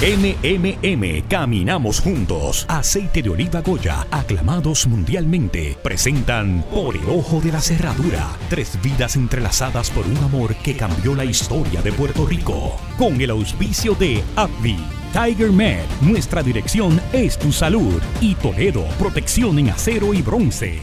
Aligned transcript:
MMM, 0.00 1.26
caminamos 1.28 1.98
juntos. 1.98 2.64
Aceite 2.68 3.20
de 3.20 3.30
oliva 3.30 3.62
Goya, 3.62 4.06
aclamados 4.12 4.86
mundialmente, 4.86 5.76
presentan 5.82 6.64
Por 6.70 6.96
el 6.96 7.08
ojo 7.10 7.40
de 7.40 7.50
la 7.50 7.60
cerradura. 7.60 8.28
Tres 8.48 8.78
vidas 8.80 9.16
entrelazadas 9.16 9.90
por 9.90 10.06
un 10.06 10.16
amor 10.18 10.54
que 10.54 10.76
cambió 10.76 11.16
la 11.16 11.24
historia 11.24 11.82
de 11.82 11.90
Puerto 11.90 12.24
Rico. 12.26 12.76
Con 12.96 13.20
el 13.20 13.30
auspicio 13.30 13.96
de 13.96 14.22
AbbVie. 14.36 14.78
Tiger 15.12 15.50
Med, 15.50 15.84
nuestra 16.00 16.44
dirección 16.44 17.00
es 17.12 17.36
tu 17.36 17.50
salud. 17.50 18.00
Y 18.20 18.36
Toledo, 18.36 18.84
protección 19.00 19.58
en 19.58 19.70
acero 19.70 20.14
y 20.14 20.22
bronce. 20.22 20.78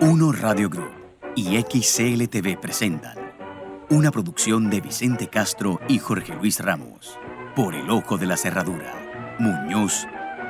Uno 0.00 0.30
Radio 0.30 0.70
Group 0.70 0.92
y 1.34 1.60
XCLTV 1.60 2.60
presentan 2.60 3.32
una 3.92 4.10
producción 4.10 4.70
de 4.70 4.80
Vicente 4.80 5.28
Castro 5.28 5.78
y 5.86 5.98
Jorge 5.98 6.34
Luis 6.36 6.60
Ramos. 6.60 7.18
Por 7.54 7.74
el 7.74 7.90
ojo 7.90 8.16
de 8.16 8.24
la 8.24 8.38
cerradura. 8.38 9.36
Muñoz, 9.38 10.06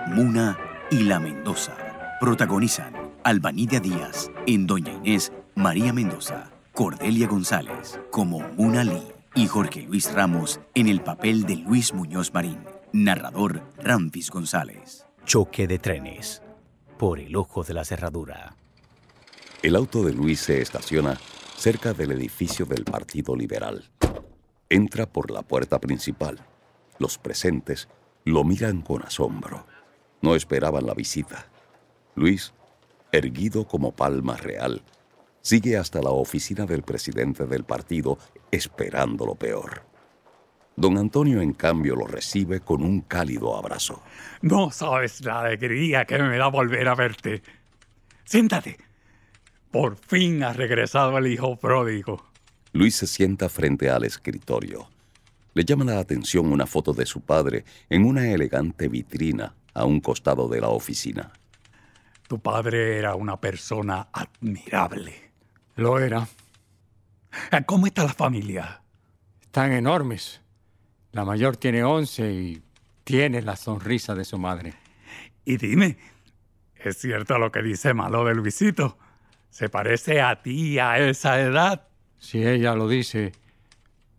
Muna 0.07 0.57
y 0.89 1.03
La 1.03 1.19
Mendoza. 1.19 1.77
Protagonizan 2.21 2.95
Albanidia 3.25 3.81
Díaz 3.81 4.31
en 4.47 4.69
Doña 4.69 4.93
Inés, 4.93 5.33
María 5.57 5.93
Mendoza, 5.93 6.53
Cordelia 6.73 7.27
González 7.27 7.99
como 8.13 8.39
Muna 8.57 8.85
Lee 8.85 9.03
y 9.35 9.49
Jorge 9.49 9.83
Luis 9.83 10.13
Ramos 10.13 10.61
en 10.77 10.87
el 10.87 11.03
papel 11.03 11.43
de 11.45 11.57
Luis 11.57 11.93
Muñoz 11.93 12.33
Marín. 12.33 12.61
Narrador 12.93 13.65
Ramfis 13.79 14.31
González. 14.31 15.05
Choque 15.25 15.67
de 15.67 15.81
trenes. 15.81 16.41
Por 16.99 17.19
el 17.19 17.35
ojo 17.35 17.65
de 17.65 17.75
la 17.75 17.85
cerradura. 17.85 18.55
El 19.61 19.75
auto 19.75 20.05
de 20.05 20.13
Luis 20.13 20.39
se 20.39 20.63
estaciona 20.63 21.19
cerca 21.57 21.95
del 21.95 22.13
edificio 22.13 22.65
del 22.65 22.85
Partido 22.85 23.35
Liberal. 23.35 23.91
Entra 24.69 25.07
por 25.07 25.33
la 25.33 25.43
puerta 25.43 25.81
principal 25.81 26.39
los 27.03 27.19
presentes 27.19 27.89
lo 28.25 28.45
miran 28.45 28.81
con 28.81 29.03
asombro. 29.03 29.67
No 30.23 30.35
esperaban 30.35 30.87
la 30.87 30.95
visita. 30.95 31.47
Luis, 32.15 32.55
erguido 33.11 33.67
como 33.67 33.93
palma 33.93 34.37
real, 34.37 34.83
sigue 35.43 35.77
hasta 35.77 36.01
la 36.01 36.11
oficina 36.11 36.65
del 36.65 36.83
presidente 36.83 37.47
del 37.47 37.65
partido 37.65 38.19
esperando 38.51 39.27
lo 39.27 39.35
peor. 39.35 39.83
Don 40.77 40.97
Antonio, 40.97 41.43
en 41.43 41.53
cambio, 41.53 41.95
lo 41.97 42.07
recibe 42.07 42.61
con 42.61 42.83
un 42.83 43.03
cálido 43.03 43.57
abrazo. 43.57 44.03
No 44.41 44.71
sabes 44.71 45.23
la 45.23 45.41
alegría 45.41 46.07
que 46.07 46.19
me 46.19 46.39
da 46.39 46.47
volver 46.47 46.89
a 46.89 46.95
verte. 46.95 47.43
Siéntate. 48.25 48.79
Por 49.71 49.97
fin 49.97 50.43
ha 50.43 50.53
regresado 50.53 51.19
el 51.19 51.27
hijo 51.27 51.57
pródigo. 51.57 52.25
Luis 52.73 52.97
se 52.97 53.07
sienta 53.07 53.49
frente 53.51 53.91
al 53.91 54.05
escritorio. 54.05 54.89
Le 55.55 55.65
llama 55.65 55.85
la 55.85 55.99
atención 55.99 56.51
una 56.51 56.67
foto 56.67 56.93
de 56.93 57.05
su 57.05 57.21
padre 57.21 57.65
en 57.91 58.05
una 58.05 58.31
elegante 58.31 58.89
vitrina 58.89 59.55
a 59.75 59.85
un 59.85 60.01
costado 60.01 60.49
de 60.49 60.61
la 60.61 60.69
oficina. 60.69 61.33
Tu 62.27 62.39
padre 62.41 62.99
era 62.99 63.15
una 63.15 63.39
persona 63.39 64.09
admirable. 64.13 65.33
Lo 65.77 65.99
era. 65.99 66.27
¿Cómo 67.67 67.87
está 67.87 68.05
la 68.05 68.15
familia? 68.15 68.83
Están 69.43 69.73
enormes. 69.73 70.41
La 71.13 71.25
mayor 71.27 71.59
tiene 71.59 71.85
11 71.85 72.33
y 72.33 72.63
tiene 73.05 73.43
la 73.43 73.57
sonrisa 73.57 74.15
de 74.15 74.25
su 74.25 74.39
madre. 74.39 74.73
Y 75.45 75.59
dime, 75.59 75.99
¿es 76.77 76.99
cierto 76.99 77.39
lo 77.39 77.53
que 77.53 77.63
dice 77.63 77.93
Malo 77.93 78.25
de 78.25 78.35
Luisito? 78.35 78.97
¿Se 79.51 79.69
parece 79.69 80.23
a 80.23 80.43
ti 80.43 80.79
a 80.79 80.99
esa 80.99 81.39
edad? 81.41 81.89
Si 82.19 82.47
ella 82.47 82.75
lo 82.75 82.89
dice, 82.89 83.33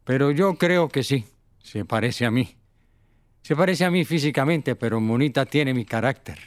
pero 0.03 0.31
yo 0.31 0.55
creo 0.55 0.89
que 0.89 1.03
sí, 1.03 1.25
se 1.59 1.85
parece 1.85 2.25
a 2.25 2.31
mí. 2.31 2.55
Se 3.41 3.55
parece 3.55 3.85
a 3.85 3.91
mí 3.91 4.05
físicamente, 4.05 4.75
pero 4.75 5.01
Munita 5.01 5.45
tiene 5.45 5.73
mi 5.73 5.85
carácter. 5.85 6.39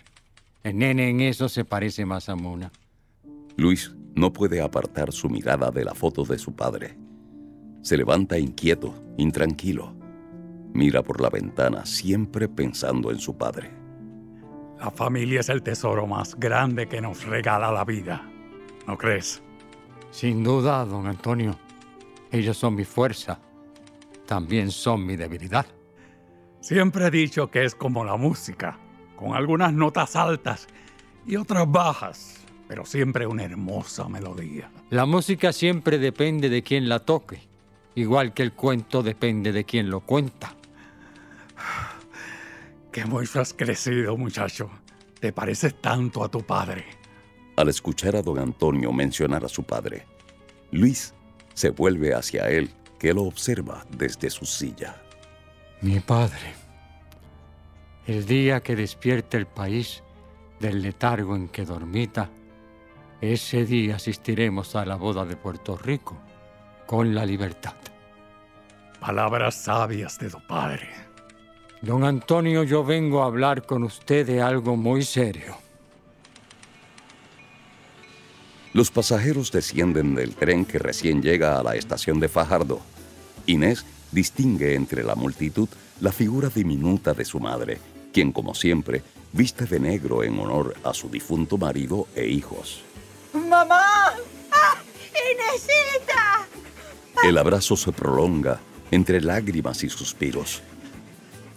El 0.63 0.79
nene 0.79 1.11
en 1.11 1.21
eso 1.21 1.49
se 1.49 1.65
parece 1.65 2.05
más 2.05 2.29
a 2.29 2.37
Muna. 2.37 2.73
Luis 3.57 3.95
no 4.15 4.33
puede 4.33 4.61
apartar 4.61 5.13
su 5.13 5.29
mirada 5.29 5.71
de 5.71 5.85
la 5.85 5.95
foto 5.95 6.25
de 6.25 6.39
su 6.39 6.55
padre. 6.55 6.97
Se 7.83 7.97
levanta 7.97 8.39
inquieto, 8.39 8.95
intranquilo. 9.17 9.95
Mira 10.73 11.03
por 11.03 11.21
la 11.21 11.31
ventana, 11.31 11.87
siempre 11.87 12.49
pensando 12.49 13.11
en 13.11 13.19
su 13.19 13.37
padre. 13.37 13.71
La 14.79 14.91
familia 14.91 15.41
es 15.41 15.49
el 15.49 15.63
tesoro 15.63 16.07
más 16.07 16.35
grande 16.35 16.87
que 16.87 17.01
nos 17.01 17.25
regala 17.25 17.73
la 17.73 17.85
vida. 17.85 18.29
¿No 18.87 18.99
crees? 18.99 19.43
Sin 20.11 20.43
duda, 20.45 20.85
don 20.85 21.07
Antonio. 21.07 21.59
Ellos 22.31 22.57
son 22.57 22.75
mi 22.75 22.85
fuerza, 22.85 23.39
también 24.27 24.71
son 24.71 25.07
mi 25.07 25.17
debilidad. 25.17 25.67
Siempre 26.61 27.07
he 27.07 27.11
dicho 27.11 27.51
que 27.51 27.65
es 27.65 27.75
como 27.75 28.05
la 28.05 28.17
música, 28.17 28.79
con 29.17 29.35
algunas 29.35 29.73
notas 29.73 30.17
altas 30.17 30.67
y 31.27 31.37
otras 31.37 31.71
bajas, 31.71 32.41
pero 32.69 32.85
siempre 32.85 33.27
una 33.27 33.45
hermosa 33.45 34.09
melodía. 34.09 34.71
La 34.91 35.07
música 35.07 35.53
siempre 35.53 35.99
depende 35.99 36.49
de 36.49 36.63
quien 36.63 36.89
la 36.89 37.01
toque, 37.01 37.41
igual 37.95 38.35
que 38.35 38.43
el 38.43 38.53
cuento 38.53 39.03
depende 39.03 39.53
de 39.53 39.65
quien 39.65 39.89
lo 39.89 40.01
cuenta. 40.01 40.55
Qué 42.93 43.05
mucho 43.05 43.41
has 43.41 43.55
crecido, 43.55 44.17
muchacho. 44.17 44.71
Te 45.21 45.33
pareces 45.33 45.81
tanto 45.81 46.25
a 46.25 46.31
tu 46.31 46.41
padre. 46.43 46.85
Al 47.57 47.69
escuchar 47.69 48.17
a 48.17 48.23
don 48.23 48.39
Antonio 48.39 48.93
mencionar 48.93 49.45
a 49.45 49.49
su 49.49 49.63
padre, 49.63 50.05
Luis 50.73 51.15
se 51.55 51.71
vuelve 51.71 52.13
hacia 52.15 52.51
él 52.51 52.71
que 52.99 53.13
lo 53.13 53.23
observa 53.23 53.85
desde 53.91 54.31
su 54.31 54.47
silla. 54.47 55.03
Mi 55.83 56.01
padre, 56.01 56.55
el 58.07 58.27
día 58.27 58.63
que 58.63 58.77
despierte 58.77 59.37
el 59.37 59.47
país 59.47 60.03
del 60.61 60.83
letargo 60.83 61.37
en 61.37 61.49
que 61.49 61.65
dormita, 61.65 62.31
ese 63.21 63.65
día 63.65 63.97
asistiremos 63.97 64.77
a 64.77 64.85
la 64.85 64.97
boda 64.97 65.25
de 65.25 65.37
Puerto 65.37 65.77
Rico 65.77 66.17
con 66.87 67.15
la 67.15 67.27
libertad. 67.27 67.75
Palabras 69.01 69.55
sabias 69.55 70.19
de 70.19 70.31
tu 70.31 70.45
padre. 70.47 70.89
Don 71.83 72.05
Antonio, 72.05 72.63
yo 72.63 72.85
vengo 72.85 73.23
a 73.23 73.27
hablar 73.27 73.65
con 73.65 73.85
usted 73.85 74.27
de 74.27 74.41
algo 74.41 74.77
muy 74.77 75.03
serio. 75.03 75.66
Los 78.77 78.91
pasajeros 78.91 79.53
descienden 79.53 80.15
del 80.15 80.35
tren 80.35 80.67
que 80.67 80.79
recién 80.79 81.23
llega 81.23 81.59
a 81.59 81.63
la 81.63 81.77
estación 81.77 82.21
de 82.21 82.29
Fajardo. 82.29 82.83
Inés 83.47 83.87
distingue 84.13 84.75
entre 84.75 85.03
la 85.03 85.15
multitud 85.15 85.67
la 86.03 86.13
figura 86.13 86.51
diminuta 86.55 87.15
de 87.15 87.25
su 87.25 87.41
madre, 87.41 87.79
quien 88.13 88.33
como 88.33 88.55
siempre 88.55 89.03
viste 89.33 89.65
de 89.65 89.81
negro 89.81 90.23
en 90.23 90.39
honor 90.39 90.75
a 90.85 90.93
su 90.93 91.09
difunto 91.09 91.57
marido 91.57 92.07
e 92.15 92.27
hijos. 92.27 92.83
¡Mamá! 93.33 94.13
¡Ah! 94.53 94.75
¡Inesita! 95.33 96.47
El 97.25 97.39
abrazo 97.39 97.79
se 97.79 97.93
prolonga 97.93 98.61
entre 98.91 99.23
lágrimas 99.23 99.85
y 99.85 99.89
suspiros. 99.89 100.61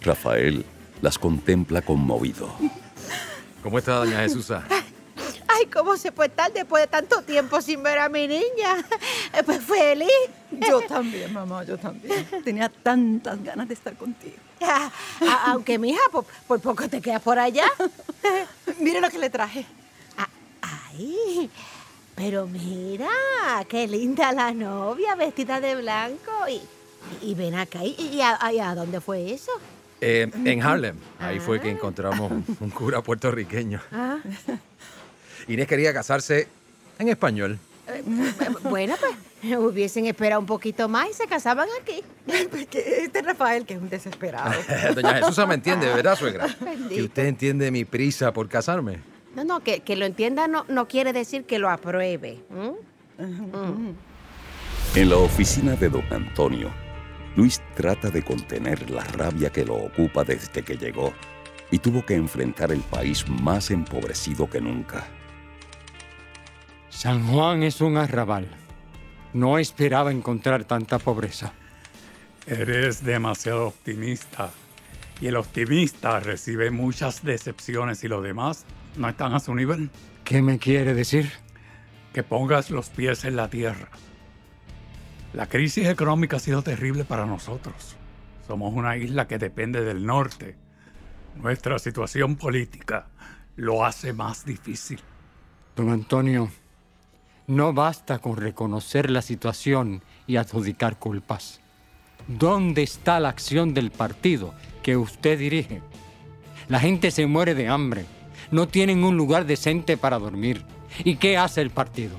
Rafael 0.00 0.64
las 1.02 1.18
contempla 1.18 1.82
conmovido. 1.82 2.48
¿Cómo 3.62 3.78
está 3.78 3.96
doña 3.96 4.22
Jesusa? 4.22 4.64
Ay, 5.60 5.66
¿cómo 5.66 5.96
se 5.96 6.10
puede 6.10 6.30
estar 6.30 6.50
después 6.52 6.84
de 6.84 6.86
tanto 6.86 7.20
tiempo 7.22 7.60
sin 7.60 7.82
ver 7.82 7.98
a 7.98 8.08
mi 8.08 8.26
niña? 8.26 8.84
Pues 9.44 9.62
feliz. 9.62 10.08
Yo 10.50 10.80
también, 10.82 11.32
mamá, 11.32 11.64
yo 11.64 11.78
también. 11.78 12.26
Tenía 12.44 12.68
tantas 12.68 13.42
ganas 13.42 13.68
de 13.68 13.74
estar 13.74 13.94
contigo. 13.96 14.36
Ah, 14.62 14.92
ah, 15.22 15.44
aunque, 15.52 15.78
mija, 15.78 16.00
por, 16.12 16.26
por, 16.46 16.60
poco 16.60 16.86
te 16.86 17.00
quedas 17.00 17.22
por 17.22 17.38
allá. 17.38 17.64
Mire 18.78 19.00
lo 19.00 19.08
que 19.08 19.18
le 19.18 19.30
traje. 19.30 19.64
Ah, 20.18 20.28
ay, 20.60 21.50
pero 22.14 22.46
mira, 22.46 23.08
qué 23.70 23.88
linda 23.88 24.32
la 24.32 24.52
novia, 24.52 25.14
vestida 25.14 25.60
de 25.60 25.76
blanco. 25.76 26.30
Y, 26.50 26.60
y 27.22 27.34
ven 27.34 27.54
acá, 27.54 27.82
¿y, 27.82 28.20
a, 28.20 28.38
a, 28.38 28.74
dónde 28.74 29.00
fue 29.00 29.32
eso? 29.32 29.50
Eh, 30.02 30.30
en 30.44 30.62
Harlem. 30.62 30.96
Ahí 31.18 31.40
fue 31.40 31.58
que 31.58 31.70
encontramos 31.70 32.30
un 32.60 32.70
cura 32.70 33.00
puertorriqueño. 33.00 33.80
Ah. 33.90 34.18
Inés 35.50 35.66
quería 35.66 35.92
casarse 35.92 36.46
en 36.98 37.08
español. 37.08 37.58
Eh, 37.88 38.02
bueno, 38.62 38.94
pues 39.00 39.56
hubiesen 39.58 40.06
esperado 40.06 40.40
un 40.40 40.46
poquito 40.46 40.88
más 40.88 41.10
y 41.10 41.14
se 41.14 41.26
casaban 41.26 41.68
aquí. 41.82 42.02
Este 42.72 43.22
Rafael, 43.22 43.66
que 43.66 43.74
es 43.74 43.80
un 43.80 43.88
desesperado. 43.88 44.52
Doña 44.94 45.14
Jesús 45.14 45.46
me 45.48 45.54
entiende, 45.54 45.86
¿verdad, 45.86 46.16
suegra? 46.16 46.46
Que 46.88 47.02
usted 47.02 47.26
entiende 47.26 47.70
mi 47.70 47.84
prisa 47.84 48.32
por 48.32 48.48
casarme. 48.48 49.00
No, 49.34 49.44
no, 49.44 49.60
que, 49.60 49.80
que 49.80 49.96
lo 49.96 50.06
entienda 50.06 50.46
no, 50.48 50.64
no, 50.68 50.88
quiere 50.88 51.12
decir 51.12 51.44
que 51.44 51.58
lo 51.58 51.68
apruebe. 51.68 52.40
En 54.94 55.08
la 55.08 55.16
oficina 55.16 55.76
de 55.76 55.88
don 55.88 56.04
Antonio, 56.12 56.70
Luis 57.36 57.60
trata 57.76 58.10
de 58.10 58.22
contener 58.22 58.90
la 58.90 59.04
rabia 59.04 59.50
que 59.50 59.64
lo 59.64 59.76
ocupa 59.76 60.24
desde 60.24 60.62
que 60.62 60.76
llegó 60.76 61.12
y 61.70 61.78
tuvo 61.78 62.04
que 62.04 62.14
enfrentar 62.14 62.72
el 62.72 62.80
país 62.80 63.28
más 63.28 63.70
empobrecido 63.70 64.50
que 64.50 64.60
nunca. 64.60 65.06
San 67.00 67.26
Juan 67.28 67.62
es 67.62 67.80
un 67.80 67.96
arrabal. 67.96 68.46
No 69.32 69.56
esperaba 69.56 70.12
encontrar 70.12 70.64
tanta 70.64 70.98
pobreza. 70.98 71.54
Eres 72.46 73.02
demasiado 73.02 73.68
optimista. 73.68 74.50
Y 75.18 75.28
el 75.28 75.36
optimista 75.36 76.20
recibe 76.20 76.70
muchas 76.70 77.24
decepciones 77.24 78.04
y 78.04 78.08
los 78.08 78.22
demás 78.22 78.66
no 78.98 79.08
están 79.08 79.32
a 79.32 79.40
su 79.40 79.54
nivel. 79.54 79.88
¿Qué 80.24 80.42
me 80.42 80.58
quiere 80.58 80.92
decir? 80.92 81.32
Que 82.12 82.22
pongas 82.22 82.68
los 82.68 82.90
pies 82.90 83.24
en 83.24 83.36
la 83.36 83.48
tierra. 83.48 83.88
La 85.32 85.46
crisis 85.46 85.86
económica 85.86 86.36
ha 86.36 86.40
sido 86.40 86.60
terrible 86.60 87.06
para 87.06 87.24
nosotros. 87.24 87.96
Somos 88.46 88.74
una 88.74 88.98
isla 88.98 89.26
que 89.26 89.38
depende 89.38 89.82
del 89.82 90.04
norte. 90.04 90.58
Nuestra 91.36 91.78
situación 91.78 92.36
política 92.36 93.06
lo 93.56 93.86
hace 93.86 94.12
más 94.12 94.44
difícil. 94.44 95.00
Don 95.74 95.88
Antonio, 95.88 96.50
no 97.46 97.72
basta 97.72 98.18
con 98.18 98.36
reconocer 98.36 99.10
la 99.10 99.22
situación 99.22 100.02
y 100.26 100.36
adjudicar 100.36 100.98
culpas. 100.98 101.60
¿Dónde 102.28 102.82
está 102.82 103.18
la 103.18 103.28
acción 103.28 103.74
del 103.74 103.90
partido 103.90 104.54
que 104.82 104.96
usted 104.96 105.38
dirige? 105.38 105.82
La 106.68 106.78
gente 106.78 107.10
se 107.10 107.26
muere 107.26 107.54
de 107.54 107.68
hambre. 107.68 108.04
No 108.50 108.68
tienen 108.68 109.02
un 109.04 109.16
lugar 109.16 109.46
decente 109.46 109.96
para 109.96 110.18
dormir. 110.18 110.64
¿Y 111.04 111.16
qué 111.16 111.36
hace 111.36 111.60
el 111.60 111.70
partido? 111.70 112.16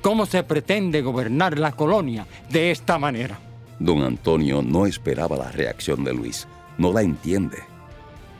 ¿Cómo 0.00 0.26
se 0.26 0.42
pretende 0.42 1.02
gobernar 1.02 1.58
la 1.58 1.72
colonia 1.72 2.26
de 2.50 2.70
esta 2.70 2.98
manera? 2.98 3.38
Don 3.78 4.02
Antonio 4.02 4.62
no 4.62 4.86
esperaba 4.86 5.36
la 5.36 5.50
reacción 5.50 6.04
de 6.04 6.14
Luis. 6.14 6.46
No 6.78 6.92
la 6.92 7.02
entiende. 7.02 7.58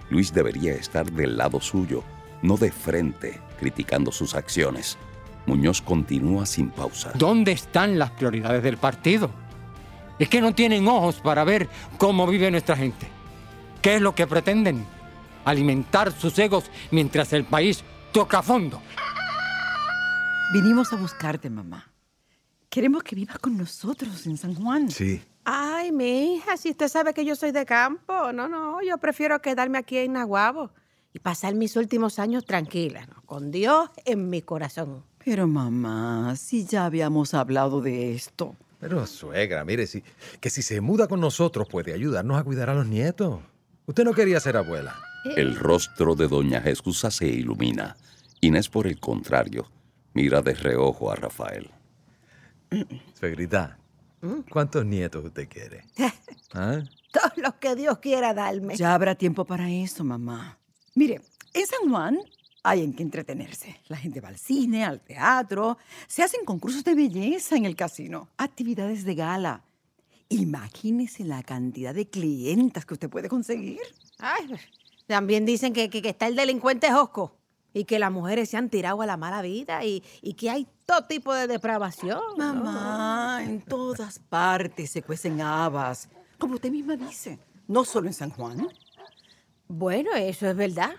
Luis 0.08 0.32
debería 0.32 0.72
estar 0.72 1.10
del 1.10 1.36
lado 1.36 1.60
suyo, 1.60 2.04
no 2.42 2.56
de 2.56 2.70
frente, 2.70 3.40
criticando 3.58 4.12
sus 4.12 4.34
acciones. 4.34 4.96
Muñoz 5.46 5.82
continúa 5.82 6.46
sin 6.46 6.70
pausa. 6.70 7.12
¿Dónde 7.14 7.52
están 7.52 7.98
las 7.98 8.10
prioridades 8.12 8.62
del 8.62 8.76
partido? 8.76 9.30
Es 10.18 10.28
que 10.28 10.40
no 10.40 10.54
tienen 10.54 10.86
ojos 10.86 11.20
para 11.20 11.44
ver 11.44 11.68
cómo 11.98 12.26
vive 12.26 12.50
nuestra 12.50 12.76
gente. 12.76 13.08
¿Qué 13.80 13.96
es 13.96 14.00
lo 14.00 14.14
que 14.14 14.26
pretenden? 14.26 14.86
Alimentar 15.44 16.12
sus 16.12 16.38
egos 16.38 16.70
mientras 16.90 17.32
el 17.32 17.44
país 17.44 17.82
toca 18.12 18.42
fondo. 18.42 18.80
Vinimos 20.52 20.92
a 20.92 20.96
buscarte, 20.96 21.50
mamá. 21.50 21.90
Queremos 22.68 23.02
que 23.02 23.16
vivas 23.16 23.38
con 23.38 23.56
nosotros 23.56 24.26
en 24.26 24.36
San 24.36 24.54
Juan. 24.54 24.90
Sí. 24.90 25.22
Ay, 25.44 25.90
mi 25.90 26.34
hija, 26.34 26.56
si 26.56 26.70
usted 26.70 26.88
sabe 26.88 27.12
que 27.12 27.24
yo 27.24 27.34
soy 27.34 27.50
de 27.50 27.66
campo. 27.66 28.32
No, 28.32 28.48
no, 28.48 28.80
yo 28.82 28.98
prefiero 28.98 29.40
quedarme 29.42 29.78
aquí 29.78 29.98
en 29.98 30.12
Nahuabo 30.12 30.70
y 31.12 31.18
pasar 31.18 31.54
mis 31.54 31.76
últimos 31.76 32.18
años 32.18 32.44
tranquila, 32.44 33.06
¿no? 33.06 33.22
con 33.22 33.50
Dios 33.50 33.90
en 34.04 34.30
mi 34.30 34.42
corazón. 34.42 35.04
Pero 35.24 35.46
mamá, 35.46 36.34
si 36.36 36.64
ya 36.64 36.86
habíamos 36.86 37.34
hablado 37.34 37.80
de 37.80 38.14
esto. 38.14 38.56
Pero 38.80 39.06
suegra, 39.06 39.64
mire, 39.64 39.86
si, 39.86 40.02
que 40.40 40.50
si 40.50 40.62
se 40.62 40.80
muda 40.80 41.06
con 41.06 41.20
nosotros 41.20 41.68
puede 41.68 41.92
ayudarnos 41.92 42.38
a 42.38 42.44
cuidar 42.44 42.68
a 42.70 42.74
los 42.74 42.86
nietos. 42.86 43.40
Usted 43.86 44.04
no 44.04 44.12
quería 44.12 44.40
ser 44.40 44.56
abuela. 44.56 44.96
El 45.36 45.54
rostro 45.56 46.16
de 46.16 46.26
doña 46.26 46.60
Jesús 46.60 47.06
se 47.08 47.26
ilumina. 47.26 47.96
Inés, 48.40 48.68
por 48.68 48.88
el 48.88 48.98
contrario, 48.98 49.70
mira 50.14 50.42
de 50.42 50.54
reojo 50.54 51.12
a 51.12 51.14
Rafael. 51.14 51.70
Suegrita, 53.20 53.78
¿cuántos 54.50 54.84
nietos 54.84 55.24
usted 55.24 55.48
quiere? 55.48 55.84
¿Ah? 56.54 56.80
Todos 57.12 57.36
los 57.36 57.54
que 57.54 57.76
Dios 57.76 57.98
quiera 57.98 58.34
darme. 58.34 58.76
Ya 58.76 58.94
habrá 58.94 59.14
tiempo 59.14 59.44
para 59.44 59.70
eso, 59.70 60.02
mamá. 60.02 60.58
Mire, 60.94 61.20
en 61.54 61.66
San 61.66 61.88
Juan 61.88 62.18
hay 62.62 62.82
en 62.82 62.92
que 62.94 63.02
entretenerse. 63.02 63.80
La 63.88 63.96
gente 63.96 64.20
va 64.20 64.28
al 64.28 64.38
cine, 64.38 64.84
al 64.84 65.00
teatro, 65.00 65.78
se 66.06 66.22
hacen 66.22 66.44
concursos 66.44 66.84
de 66.84 66.94
belleza 66.94 67.56
en 67.56 67.64
el 67.64 67.74
casino, 67.76 68.28
actividades 68.36 69.04
de 69.04 69.14
gala. 69.14 69.62
Imagínese 70.28 71.24
la 71.24 71.42
cantidad 71.42 71.94
de 71.94 72.08
clientas 72.08 72.86
que 72.86 72.94
usted 72.94 73.10
puede 73.10 73.28
conseguir. 73.28 73.80
Ay, 74.18 74.48
también 75.06 75.44
dicen 75.44 75.72
que, 75.72 75.90
que- 75.90 76.00
que 76.00 76.08
está 76.10 76.26
el 76.26 76.36
delincuente 76.36 76.90
Josco 76.90 77.36
y 77.74 77.84
que 77.84 77.98
las 77.98 78.10
mujeres 78.12 78.48
se 78.48 78.56
han 78.56 78.70
tirado 78.70 79.02
a 79.02 79.06
la 79.06 79.16
mala 79.16 79.42
vida 79.42 79.84
y, 79.84 80.02
y 80.22 80.34
que 80.34 80.48
hay 80.50 80.66
todo 80.86 81.04
tipo 81.04 81.34
de 81.34 81.46
depravación. 81.46 82.20
¿no? 82.38 82.54
Mamá, 82.54 83.40
en 83.44 83.60
todas 83.62 84.18
partes 84.20 84.90
se 84.90 85.02
cuecen 85.02 85.40
habas, 85.42 86.08
como 86.38 86.54
usted 86.54 86.70
misma 86.70 86.96
dice, 86.96 87.38
no 87.68 87.84
solo 87.84 88.06
en 88.06 88.14
San 88.14 88.30
Juan. 88.30 88.68
Bueno, 89.68 90.12
eso 90.14 90.48
es 90.48 90.56
verdad. 90.56 90.92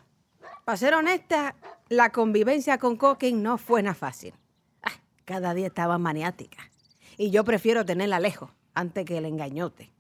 Para 0.66 0.78
ser 0.78 0.94
honesta, 0.94 1.56
la 1.90 2.12
convivencia 2.12 2.78
con 2.78 2.96
Coquín 2.96 3.44
no 3.44 3.58
fue 3.58 3.84
nada 3.84 3.96
fácil. 3.96 4.34
Ah, 4.82 4.92
cada 5.26 5.54
día 5.54 5.68
estaba 5.68 5.98
maniática. 5.98 6.72
Y 7.18 7.32
yo 7.32 7.44
prefiero 7.44 7.86
tenerla 7.86 8.20
lejos 8.20 8.50
antes 8.74 9.06
que 9.06 9.18
el 9.18 9.26
engañote. 9.26 9.92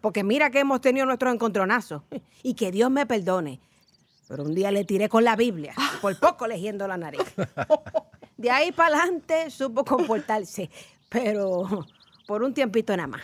Porque 0.00 0.22
mira 0.22 0.50
que 0.50 0.60
hemos 0.60 0.80
tenido 0.80 1.04
nuestros 1.06 1.34
encontronazos. 1.34 2.02
Y 2.42 2.54
que 2.54 2.70
Dios 2.70 2.90
me 2.90 3.06
perdone. 3.06 3.60
Pero 4.28 4.44
un 4.44 4.54
día 4.54 4.70
le 4.70 4.84
tiré 4.84 5.08
con 5.08 5.24
la 5.24 5.36
Biblia, 5.36 5.74
por 6.00 6.18
poco 6.18 6.46
legiendo 6.46 6.86
la 6.86 6.96
nariz. 6.96 7.34
De 8.36 8.50
ahí 8.50 8.72
para 8.72 8.98
adelante 8.98 9.50
supo 9.50 9.84
comportarse, 9.84 10.70
pero 11.08 11.86
por 12.26 12.42
un 12.42 12.54
tiempito 12.54 12.96
nada 12.96 13.06
más. 13.06 13.22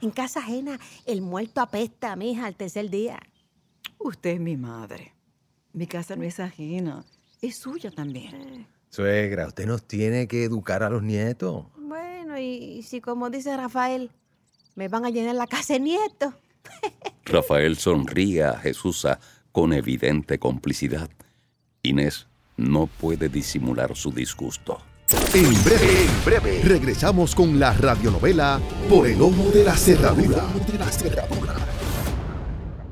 En 0.00 0.10
casa 0.10 0.40
ajena, 0.40 0.78
el 1.06 1.22
muerto 1.22 1.60
apesta, 1.60 2.16
mija, 2.16 2.46
al 2.46 2.56
tercer 2.56 2.90
día. 2.90 3.18
Usted 3.98 4.30
es 4.30 4.40
mi 4.40 4.56
madre. 4.56 5.14
Mi 5.72 5.86
casa 5.86 6.16
no 6.16 6.24
es 6.24 6.38
ajena, 6.38 7.04
es 7.40 7.56
suya 7.56 7.90
también. 7.90 8.66
Suegra, 8.90 9.46
usted 9.46 9.66
nos 9.66 9.84
tiene 9.84 10.28
que 10.28 10.44
educar 10.44 10.82
a 10.82 10.90
los 10.90 11.02
nietos. 11.02 11.64
Bueno, 11.78 12.38
y 12.38 12.82
si 12.82 13.00
como 13.00 13.30
dice 13.30 13.56
Rafael, 13.56 14.10
me 14.74 14.88
van 14.88 15.06
a 15.06 15.10
llenar 15.10 15.34
la 15.34 15.46
casa 15.46 15.74
de 15.74 15.80
nietos. 15.80 16.34
Rafael 17.24 17.76
sonríe 17.78 18.44
a 18.44 18.58
Jesús 18.58 19.06
con 19.50 19.72
evidente 19.72 20.38
complicidad. 20.38 21.08
Inés 21.82 22.26
no 22.56 22.86
puede 22.86 23.28
disimular 23.30 23.96
su 23.96 24.12
disgusto. 24.12 24.78
En 25.34 25.64
breve, 25.64 26.04
en 26.04 26.24
breve, 26.24 26.60
regresamos 26.62 27.34
con 27.34 27.58
la 27.58 27.74
radionovela 27.74 28.60
Por 28.88 29.06
el 29.06 29.20
ojo 29.20 29.50
de 29.50 29.64
la 29.64 29.76
cerradura. 29.76 30.42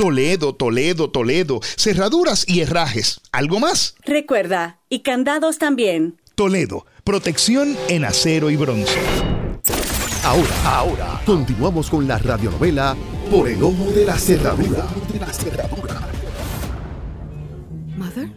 Toledo, 0.00 0.54
Toledo, 0.54 1.10
Toledo. 1.10 1.60
Cerraduras 1.76 2.48
y 2.48 2.62
herrajes. 2.62 3.20
¿Algo 3.32 3.60
más? 3.60 3.96
Recuerda, 4.06 4.80
y 4.88 5.00
candados 5.00 5.58
también. 5.58 6.18
Toledo, 6.34 6.86
protección 7.04 7.76
en 7.90 8.06
acero 8.06 8.48
y 8.48 8.56
bronce. 8.56 8.98
Ahora, 10.24 10.54
ahora, 10.64 11.20
continuamos 11.26 11.90
con 11.90 12.08
la 12.08 12.16
radionovela 12.16 12.96
Por 13.30 13.46
el 13.46 13.62
ojo 13.62 13.90
de 13.94 14.06
la 14.06 14.16
cerradura. 14.16 14.86
Mother, 17.98 18.30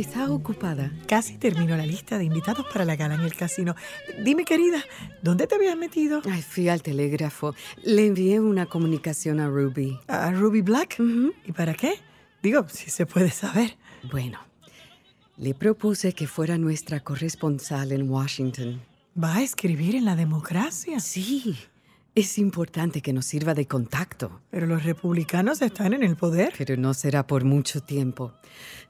está 0.00 0.30
ocupada. 0.30 0.92
Casi 1.06 1.38
terminó 1.38 1.76
la 1.76 1.86
lista 1.86 2.18
de 2.18 2.24
invitados 2.24 2.66
para 2.72 2.84
la 2.84 2.96
gala 2.96 3.14
en 3.14 3.22
el 3.22 3.34
casino. 3.34 3.74
Dime, 4.22 4.44
querida, 4.44 4.82
¿dónde 5.22 5.46
te 5.46 5.54
habías 5.54 5.76
metido? 5.76 6.22
Ay, 6.30 6.42
fui 6.42 6.68
al 6.68 6.82
telégrafo. 6.82 7.54
Le 7.82 8.06
envié 8.06 8.40
una 8.40 8.66
comunicación 8.66 9.40
a 9.40 9.48
Ruby. 9.48 9.98
¿A 10.06 10.30
Ruby 10.32 10.62
Black? 10.62 10.96
¿Y 11.44 11.52
para 11.52 11.74
qué? 11.74 11.94
Digo, 12.42 12.68
si 12.68 12.90
se 12.90 13.06
puede 13.06 13.30
saber. 13.30 13.76
Bueno, 14.10 14.38
le 15.36 15.54
propuse 15.54 16.12
que 16.12 16.26
fuera 16.26 16.58
nuestra 16.58 17.00
corresponsal 17.00 17.92
en 17.92 18.10
Washington. 18.10 18.80
¿Va 19.22 19.36
a 19.36 19.42
escribir 19.42 19.94
en 19.96 20.04
la 20.04 20.16
democracia? 20.16 21.00
Sí. 21.00 21.56
Es 22.18 22.36
importante 22.36 23.00
que 23.00 23.12
nos 23.12 23.26
sirva 23.26 23.54
de 23.54 23.68
contacto. 23.68 24.40
Pero 24.50 24.66
los 24.66 24.82
republicanos 24.82 25.62
están 25.62 25.92
en 25.92 26.02
el 26.02 26.16
poder. 26.16 26.52
Pero 26.58 26.76
no 26.76 26.92
será 26.92 27.28
por 27.28 27.44
mucho 27.44 27.80
tiempo. 27.80 28.32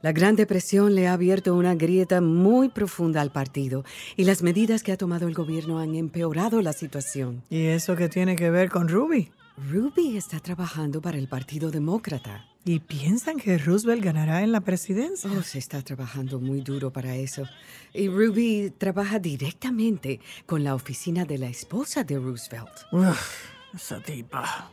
La 0.00 0.12
Gran 0.12 0.34
Depresión 0.34 0.94
le 0.94 1.08
ha 1.08 1.12
abierto 1.12 1.54
una 1.54 1.74
grieta 1.74 2.22
muy 2.22 2.70
profunda 2.70 3.20
al 3.20 3.30
partido 3.30 3.84
y 4.16 4.24
las 4.24 4.42
medidas 4.42 4.82
que 4.82 4.92
ha 4.92 4.96
tomado 4.96 5.28
el 5.28 5.34
gobierno 5.34 5.78
han 5.78 5.94
empeorado 5.94 6.62
la 6.62 6.72
situación. 6.72 7.42
¿Y 7.50 7.66
eso 7.66 7.96
qué 7.96 8.08
tiene 8.08 8.34
que 8.34 8.48
ver 8.48 8.70
con 8.70 8.88
Ruby? 8.88 9.30
Ruby 9.70 10.16
está 10.16 10.40
trabajando 10.40 11.02
para 11.02 11.18
el 11.18 11.28
Partido 11.28 11.70
Demócrata. 11.70 12.46
¿Y 12.68 12.80
piensan 12.80 13.38
que 13.38 13.56
Roosevelt 13.56 14.04
ganará 14.04 14.42
en 14.42 14.52
la 14.52 14.60
presidencia? 14.60 15.30
Oh, 15.32 15.42
se 15.42 15.58
está 15.58 15.80
trabajando 15.80 16.38
muy 16.38 16.60
duro 16.60 16.92
para 16.92 17.16
eso. 17.16 17.48
Y 17.94 18.08
Ruby 18.08 18.74
trabaja 18.76 19.18
directamente 19.18 20.20
con 20.44 20.64
la 20.64 20.74
oficina 20.74 21.24
de 21.24 21.38
la 21.38 21.46
esposa 21.46 22.04
de 22.04 22.18
Roosevelt. 22.18 22.68
Uf, 22.92 23.46
esa 23.74 24.02
tipa. 24.02 24.70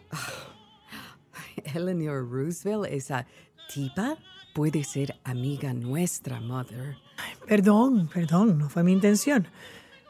Eleanor 1.74 2.30
Roosevelt, 2.30 2.92
esa 2.92 3.26
tipa, 3.74 4.18
puede 4.54 4.84
ser 4.84 5.18
amiga 5.24 5.74
nuestra, 5.74 6.42
Mother. 6.42 6.98
Perdón, 7.48 8.10
perdón, 8.14 8.58
no 8.58 8.70
fue 8.70 8.84
mi 8.84 8.92
intención. 8.92 9.48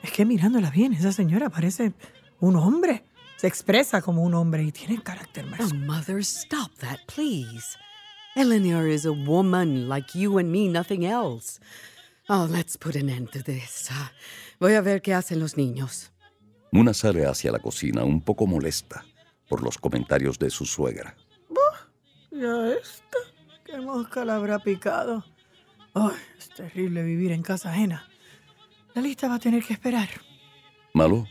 Es 0.02 0.12
que 0.12 0.26
mirándola 0.26 0.72
bien, 0.72 0.94
esa 0.94 1.12
señora 1.12 1.52
parece 1.52 1.94
un 2.40 2.56
hombre. 2.56 3.06
Se 3.46 3.50
expresa 3.50 4.02
como 4.02 4.24
un 4.24 4.34
hombre 4.34 4.64
y 4.64 4.72
tiene 4.72 5.00
carácter 5.04 5.46
más. 5.46 5.60
Oh, 5.62 5.76
Mother, 5.76 6.18
stop 6.24 6.72
that, 6.80 6.98
please. 7.06 7.78
Eleanor 8.36 8.88
is 8.88 9.06
a 9.06 9.12
woman 9.12 9.88
like 9.88 10.18
you 10.18 10.40
and 10.40 10.52
me, 10.52 10.68
nothing 10.68 11.06
else. 11.06 11.60
Oh, 12.28 12.48
let's 12.50 12.76
put 12.76 12.96
an 12.96 13.08
end 13.08 13.30
to 13.34 13.44
this. 13.44 13.88
Ah, 13.92 14.12
voy 14.60 14.74
a 14.74 14.82
ver 14.82 15.04
qué 15.04 15.14
hacen 15.14 15.40
los 15.40 15.58
niños. 15.58 16.12
Muna 16.72 16.96
sale 16.96 17.28
hacia 17.28 17.52
la 17.52 17.60
cocina 17.60 18.04
un 18.04 18.20
poco 18.20 18.48
molesta 18.48 19.06
por 19.48 19.62
los 19.62 19.78
comentarios 19.78 20.40
de 20.40 20.50
su 20.50 20.66
suegra. 20.66 21.16
Ya 22.32 22.74
esta. 22.74 23.20
Qué 23.64 23.80
mosca 23.80 24.26
la 24.26 24.38
habrá 24.38 24.58
picado. 24.58 25.24
Ay, 25.94 26.16
es 26.40 26.50
terrible 26.50 27.04
vivir 27.04 27.32
en 27.32 27.44
casa 27.44 27.70
ajena. 27.70 28.10
La 28.96 29.04
lista 29.04 29.28
va 29.28 29.36
a 29.36 29.40
tener 29.40 29.64
que 29.64 29.74
esperar. 29.74 30.10
Malo 30.96 31.28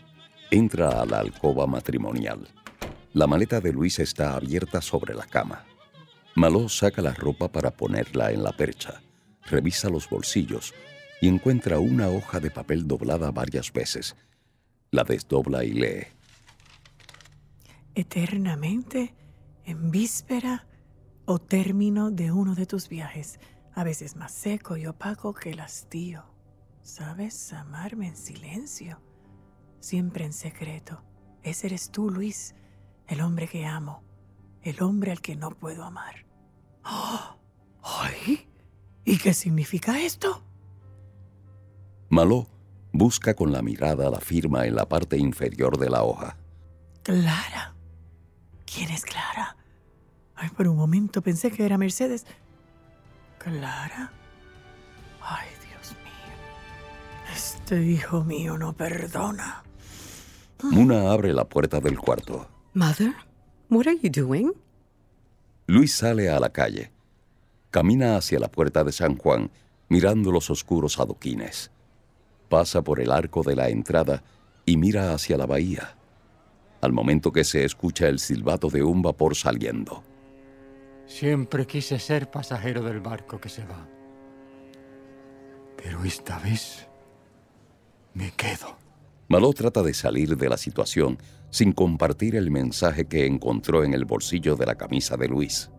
entra 0.51 1.01
a 1.01 1.07
la 1.07 1.19
alcoba 1.19 1.67
matrimonial. 1.67 2.49
La 3.13 3.27
maleta 3.27 3.61
de 3.61 3.73
Luis 3.73 3.99
está 3.99 4.35
abierta 4.35 4.81
sobre 4.81 5.15
la 5.15 5.27
cama. 5.27 5.65
Malo 6.35 6.69
saca 6.69 7.01
la 7.01 7.15
ropa 7.15 7.51
para 7.51 7.71
ponerla 7.71 8.33
en 8.33 8.43
la 8.43 8.53
percha, 8.53 9.03
revisa 9.47 9.89
los 9.89 10.09
bolsillos 10.09 10.75
y 11.21 11.29
encuentra 11.29 11.79
una 11.79 12.09
hoja 12.09 12.41
de 12.41 12.51
papel 12.51 12.87
doblada 12.89 13.31
varias 13.31 13.73
veces. 13.73 14.17
La 14.91 15.05
desdobla 15.05 15.65
y 15.65 15.73
lee. 15.73 16.07
Eternamente, 17.95 19.15
en 19.65 19.91
víspera 19.91 20.67
o 21.25 21.39
término 21.39 22.11
de 22.11 22.33
uno 22.33 22.55
de 22.55 22.67
tus 22.67 22.89
viajes, 22.89 23.39
a 23.75 23.85
veces 23.85 24.17
más 24.17 24.33
seco 24.33 24.77
y 24.77 24.87
opaco 24.87 25.35
que 25.35 25.51
el 25.51 25.61
hastío. 25.61 26.25
¿Sabes 26.83 27.53
amarme 27.53 28.09
en 28.09 28.17
silencio? 28.17 29.01
Siempre 29.85 30.25
en 30.25 30.33
secreto. 30.33 31.03
Ese 31.43 31.67
eres 31.67 31.91
tú, 31.91 32.09
Luis, 32.09 32.55
el 33.07 33.21
hombre 33.21 33.47
que 33.47 33.67
amo, 33.67 34.03
el 34.63 34.83
hombre 34.83 35.13
al 35.13 35.21
que 35.21 35.37
no 35.37 35.51
puedo 35.51 35.85
amar. 35.85 36.25
¡Oh! 36.87 37.37
¡Ay! 37.83 38.49
¿Y 39.05 39.19
qué 39.19 39.35
significa 39.35 40.01
esto? 40.01 40.43
Malo 42.09 42.47
busca 42.95 43.35
con 43.35 43.53
la 43.53 43.61
mirada 43.61 44.09
la 44.09 44.21
firma 44.21 44.65
en 44.65 44.75
la 44.75 44.89
parte 44.89 45.19
inferior 45.19 45.77
de 45.77 45.91
la 45.91 46.03
hoja. 46.03 46.39
Clara. 47.03 47.75
¿Quién 48.65 48.89
es 48.91 49.05
Clara? 49.05 49.59
Ay, 50.35 50.49
por 50.49 50.67
un 50.67 50.79
momento 50.79 51.21
pensé 51.21 51.51
que 51.51 51.63
era 51.63 51.77
Mercedes. 51.77 52.25
Clara. 53.37 54.11
Ay, 55.21 55.49
Dios 55.69 55.95
mío. 56.03 57.35
Este 57.35 57.83
hijo 57.83 58.25
mío 58.25 58.57
no 58.57 58.73
perdona. 58.73 59.63
Muna 60.71 61.13
abre 61.13 61.33
la 61.33 61.45
puerta 61.45 61.81
del 61.81 61.99
cuarto. 61.99 62.49
Mother, 62.75 63.13
what 63.71 63.87
are 63.87 63.99
you 64.03 64.11
doing? 64.11 64.53
Luis 65.67 65.95
sale 65.95 66.31
a 66.31 66.41
la 66.41 66.51
calle. 66.51 66.91
Camina 67.71 68.17
hacia 68.17 68.39
la 68.39 68.49
puerta 68.49 68.85
de 68.85 68.93
San 68.93 69.17
Juan, 69.17 69.51
mirando 69.89 70.31
los 70.31 70.51
oscuros 70.51 70.99
adoquines. 70.99 71.71
Pasa 72.49 72.83
por 72.83 73.01
el 73.01 73.11
arco 73.11 73.43
de 73.43 73.57
la 73.57 73.69
entrada 73.69 74.23
y 74.65 74.77
mira 74.77 75.13
hacia 75.13 75.37
la 75.37 75.47
bahía. 75.47 75.97
Al 76.81 76.93
momento 76.93 77.33
que 77.33 77.45
se 77.45 77.65
escucha 77.65 78.09
el 78.09 78.19
silbato 78.19 78.69
de 78.69 78.83
un 78.83 79.03
vapor 79.03 79.35
saliendo. 79.35 80.03
Siempre 81.07 81.67
quise 81.67 81.99
ser 81.99 82.31
pasajero 82.31 82.83
del 82.83 83.01
barco 83.01 83.41
que 83.41 83.49
se 83.49 83.65
va. 83.65 83.87
Pero 85.77 86.05
esta 86.05 86.39
vez 86.39 86.87
me 88.15 88.31
quedo. 88.33 88.84
Malo 89.29 89.53
trata 89.53 89.83
de 89.83 89.95
salir 89.95 90.37
de 90.37 90.49
la 90.49 90.57
situación 90.57 91.19
sin 91.51 91.73
compartir 91.73 92.37
el 92.37 92.51
mensaje 92.51 93.07
que 93.07 93.27
encontró 93.27 93.85
en 93.85 93.95
el 93.95 94.05
bolsillo 94.05 94.57
de 94.57 94.67
la 94.67 94.75
camisa 94.75 95.17
de 95.17 95.29
Luis. 95.29 95.71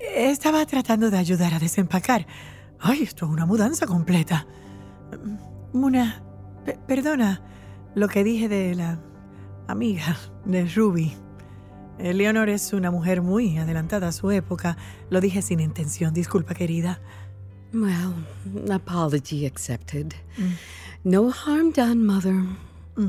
Estaba 0.00 0.66
tratando 0.66 1.10
de 1.10 1.18
ayudar 1.18 1.54
a 1.54 1.58
desempacar. 1.58 2.26
Ay, 2.80 3.02
esto 3.04 3.26
es 3.26 3.30
una 3.32 3.46
mudanza 3.46 3.86
completa. 3.86 4.46
Una... 5.72 6.22
pe- 6.64 6.78
perdona 6.86 7.40
lo 7.94 8.08
que 8.08 8.24
dije 8.24 8.48
de 8.48 8.74
la 8.74 9.00
amiga 9.68 10.16
de 10.44 10.66
Ruby. 10.66 11.12
Leonor 11.98 12.48
es 12.48 12.72
una 12.72 12.90
mujer 12.90 13.22
muy 13.22 13.58
adelantada 13.58 14.08
a 14.08 14.12
su 14.12 14.30
época. 14.32 14.76
Lo 15.08 15.20
dije 15.20 15.40
sin 15.40 15.60
intención. 15.60 16.12
Disculpa, 16.12 16.54
querida. 16.54 17.00
Well, 17.72 18.12
apology 18.72 19.46
accepted. 19.46 20.12
No 21.04 21.30
harm 21.30 21.72
done, 21.72 21.96
Mother. 22.04 22.42
Mm. 22.96 23.08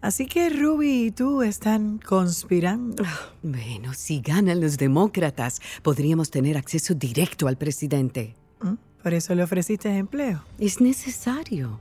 Así 0.00 0.26
que 0.26 0.50
Ruby 0.50 1.06
y 1.06 1.10
tú 1.10 1.42
están 1.42 1.98
conspirando. 1.98 3.04
Bueno, 3.42 3.94
si 3.94 4.20
ganan 4.20 4.60
los 4.60 4.76
demócratas, 4.76 5.60
podríamos 5.82 6.30
tener 6.30 6.56
acceso 6.56 6.94
directo 6.94 7.48
al 7.48 7.56
presidente. 7.56 8.34
Mm, 8.62 8.74
Por 9.02 9.14
eso 9.14 9.34
le 9.34 9.42
ofreciste 9.42 9.88
empleo. 9.96 10.44
Es 10.58 10.80
necesario. 10.80 11.80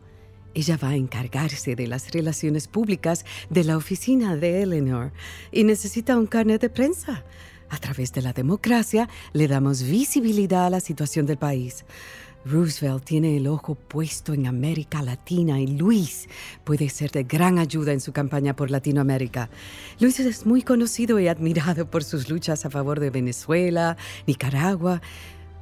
Ella 0.53 0.77
va 0.77 0.89
a 0.89 0.95
encargarse 0.95 1.75
de 1.75 1.87
las 1.87 2.11
relaciones 2.11 2.67
públicas 2.67 3.25
de 3.49 3.63
la 3.63 3.77
oficina 3.77 4.35
de 4.35 4.63
Eleanor 4.63 5.11
y 5.51 5.63
necesita 5.63 6.17
un 6.17 6.25
carnet 6.25 6.61
de 6.61 6.69
prensa. 6.69 7.23
A 7.69 7.77
través 7.77 8.11
de 8.13 8.23
la 8.23 8.33
democracia 8.33 9.07
le 9.31 9.47
damos 9.47 9.83
visibilidad 9.83 10.65
a 10.65 10.69
la 10.71 10.79
situación 10.79 11.27
del 11.27 11.37
país. 11.37 11.85
Roosevelt 12.45 13.03
tiene 13.03 13.37
el 13.37 13.47
ojo 13.47 13.75
puesto 13.75 14.33
en 14.33 14.47
América 14.47 15.01
Latina 15.01 15.59
y 15.59 15.67
Luis 15.67 16.27
puede 16.63 16.89
ser 16.89 17.11
de 17.11 17.23
gran 17.23 17.59
ayuda 17.59 17.91
en 17.91 18.01
su 18.01 18.13
campaña 18.13 18.55
por 18.55 18.71
Latinoamérica. 18.71 19.49
Luis 19.99 20.19
es 20.19 20.45
muy 20.45 20.61
conocido 20.61 21.19
y 21.19 21.27
admirado 21.27 21.89
por 21.89 22.03
sus 22.03 22.29
luchas 22.29 22.65
a 22.65 22.69
favor 22.69 22.99
de 22.99 23.09
Venezuela, 23.09 23.97
Nicaragua. 24.25 25.01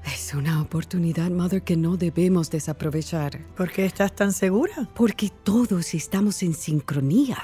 Es 0.06 0.34
una 0.34 0.62
oportunidad, 0.62 1.32
Mother, 1.32 1.64
que 1.64 1.76
no 1.76 1.98
debemos 1.98 2.50
desaprovechar. 2.50 3.40
¿Por 3.56 3.72
qué 3.72 3.86
estás 3.86 4.16
tan 4.16 4.32
segura? 4.32 4.88
Porque 4.96 5.30
todos 5.44 5.94
estamos 5.94 6.44
en 6.44 6.54
sincronía. 6.54 7.38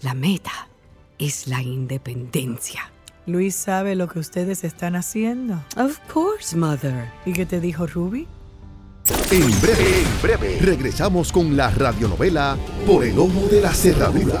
La 0.00 0.14
meta 0.14 0.68
es 1.18 1.46
la 1.46 1.60
independencia. 1.60 2.90
Luis 3.26 3.54
sabe 3.54 3.96
lo 3.96 4.08
que 4.08 4.18
ustedes 4.18 4.64
están 4.64 4.96
haciendo. 4.96 5.62
Of 5.76 5.98
course, 6.12 6.56
mother. 6.56 7.10
¿Y 7.26 7.32
qué 7.32 7.46
te 7.46 7.60
dijo 7.60 7.86
Ruby? 7.86 8.28
En 9.30 9.60
breve, 9.60 10.00
en 10.00 10.22
breve, 10.22 10.58
regresamos 10.60 11.30
con 11.30 11.56
la 11.56 11.70
radionovela 11.70 12.56
Por 12.86 13.04
el 13.04 13.18
ojo 13.18 13.48
de 13.50 13.60
la 13.60 13.72
cerradura. 13.72 14.40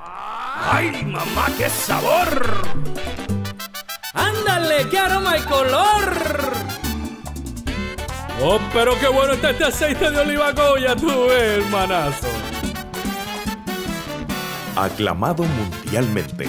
¡Ay, 0.00 1.04
mamá, 1.04 1.46
qué 1.56 1.68
sabor! 1.68 2.62
¡Ándale, 4.14 4.88
qué 4.88 4.98
aroma 4.98 5.36
y 5.36 5.40
color! 5.42 6.52
Oh, 8.40 8.58
pero 8.72 8.98
qué 8.98 9.08
bueno 9.08 9.34
está 9.34 9.50
este 9.50 9.64
aceite 9.64 10.10
de 10.10 10.18
oliva 10.18 10.52
Goya, 10.52 10.96
tú 10.96 11.26
ves, 11.28 11.64
hermanazo. 11.64 12.26
Aclamado 14.74 15.44
mundialmente, 15.44 16.48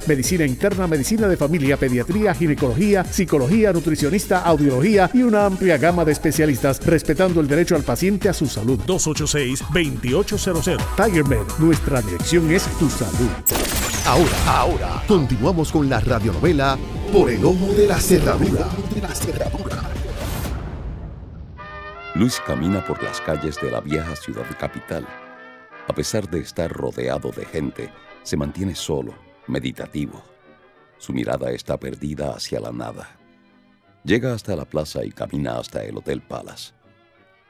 medicina 0.07 0.45
interna, 0.45 0.87
medicina 0.87 1.27
de 1.27 1.37
familia, 1.37 1.77
pediatría, 1.77 2.33
ginecología, 2.33 3.03
psicología, 3.03 3.71
nutricionista, 3.73 4.41
audiología 4.41 5.09
y 5.13 5.23
una 5.23 5.45
amplia 5.45 5.77
gama 5.77 6.05
de 6.05 6.11
especialistas, 6.11 6.85
respetando 6.85 7.41
el 7.41 7.47
derecho 7.47 7.75
al 7.75 7.83
paciente 7.83 8.29
a 8.29 8.33
su 8.33 8.47
salud. 8.47 8.79
286-2800. 8.85 10.77
TigerMed, 10.95 11.47
nuestra 11.59 12.01
dirección 12.01 12.51
es 12.51 12.65
tu 12.77 12.89
salud. 12.89 13.29
Ahora, 14.05 14.35
ahora, 14.47 15.03
continuamos 15.07 15.71
con 15.71 15.87
la 15.87 15.99
radionovela 15.99 16.75
Por 17.11 17.29
el 17.29 17.45
ojo 17.45 17.71
de 17.73 17.87
la 17.87 17.99
cerradura. 17.99 18.67
Luis 22.15 22.41
camina 22.45 22.85
por 22.85 23.01
las 23.01 23.21
calles 23.21 23.57
de 23.61 23.71
la 23.71 23.79
vieja 23.79 24.15
ciudad 24.15 24.45
capital. 24.59 25.07
A 25.87 25.93
pesar 25.93 26.29
de 26.29 26.39
estar 26.39 26.71
rodeado 26.71 27.31
de 27.31 27.45
gente, 27.45 27.89
se 28.23 28.37
mantiene 28.37 28.75
solo, 28.75 29.13
meditativo. 29.47 30.21
Su 30.97 31.13
mirada 31.13 31.51
está 31.51 31.77
perdida 31.77 32.31
hacia 32.31 32.59
la 32.59 32.71
nada. 32.71 33.09
Llega 34.03 34.33
hasta 34.33 34.55
la 34.55 34.65
plaza 34.65 35.03
y 35.05 35.11
camina 35.11 35.57
hasta 35.57 35.83
el 35.83 35.97
Hotel 35.97 36.21
Palace. 36.21 36.73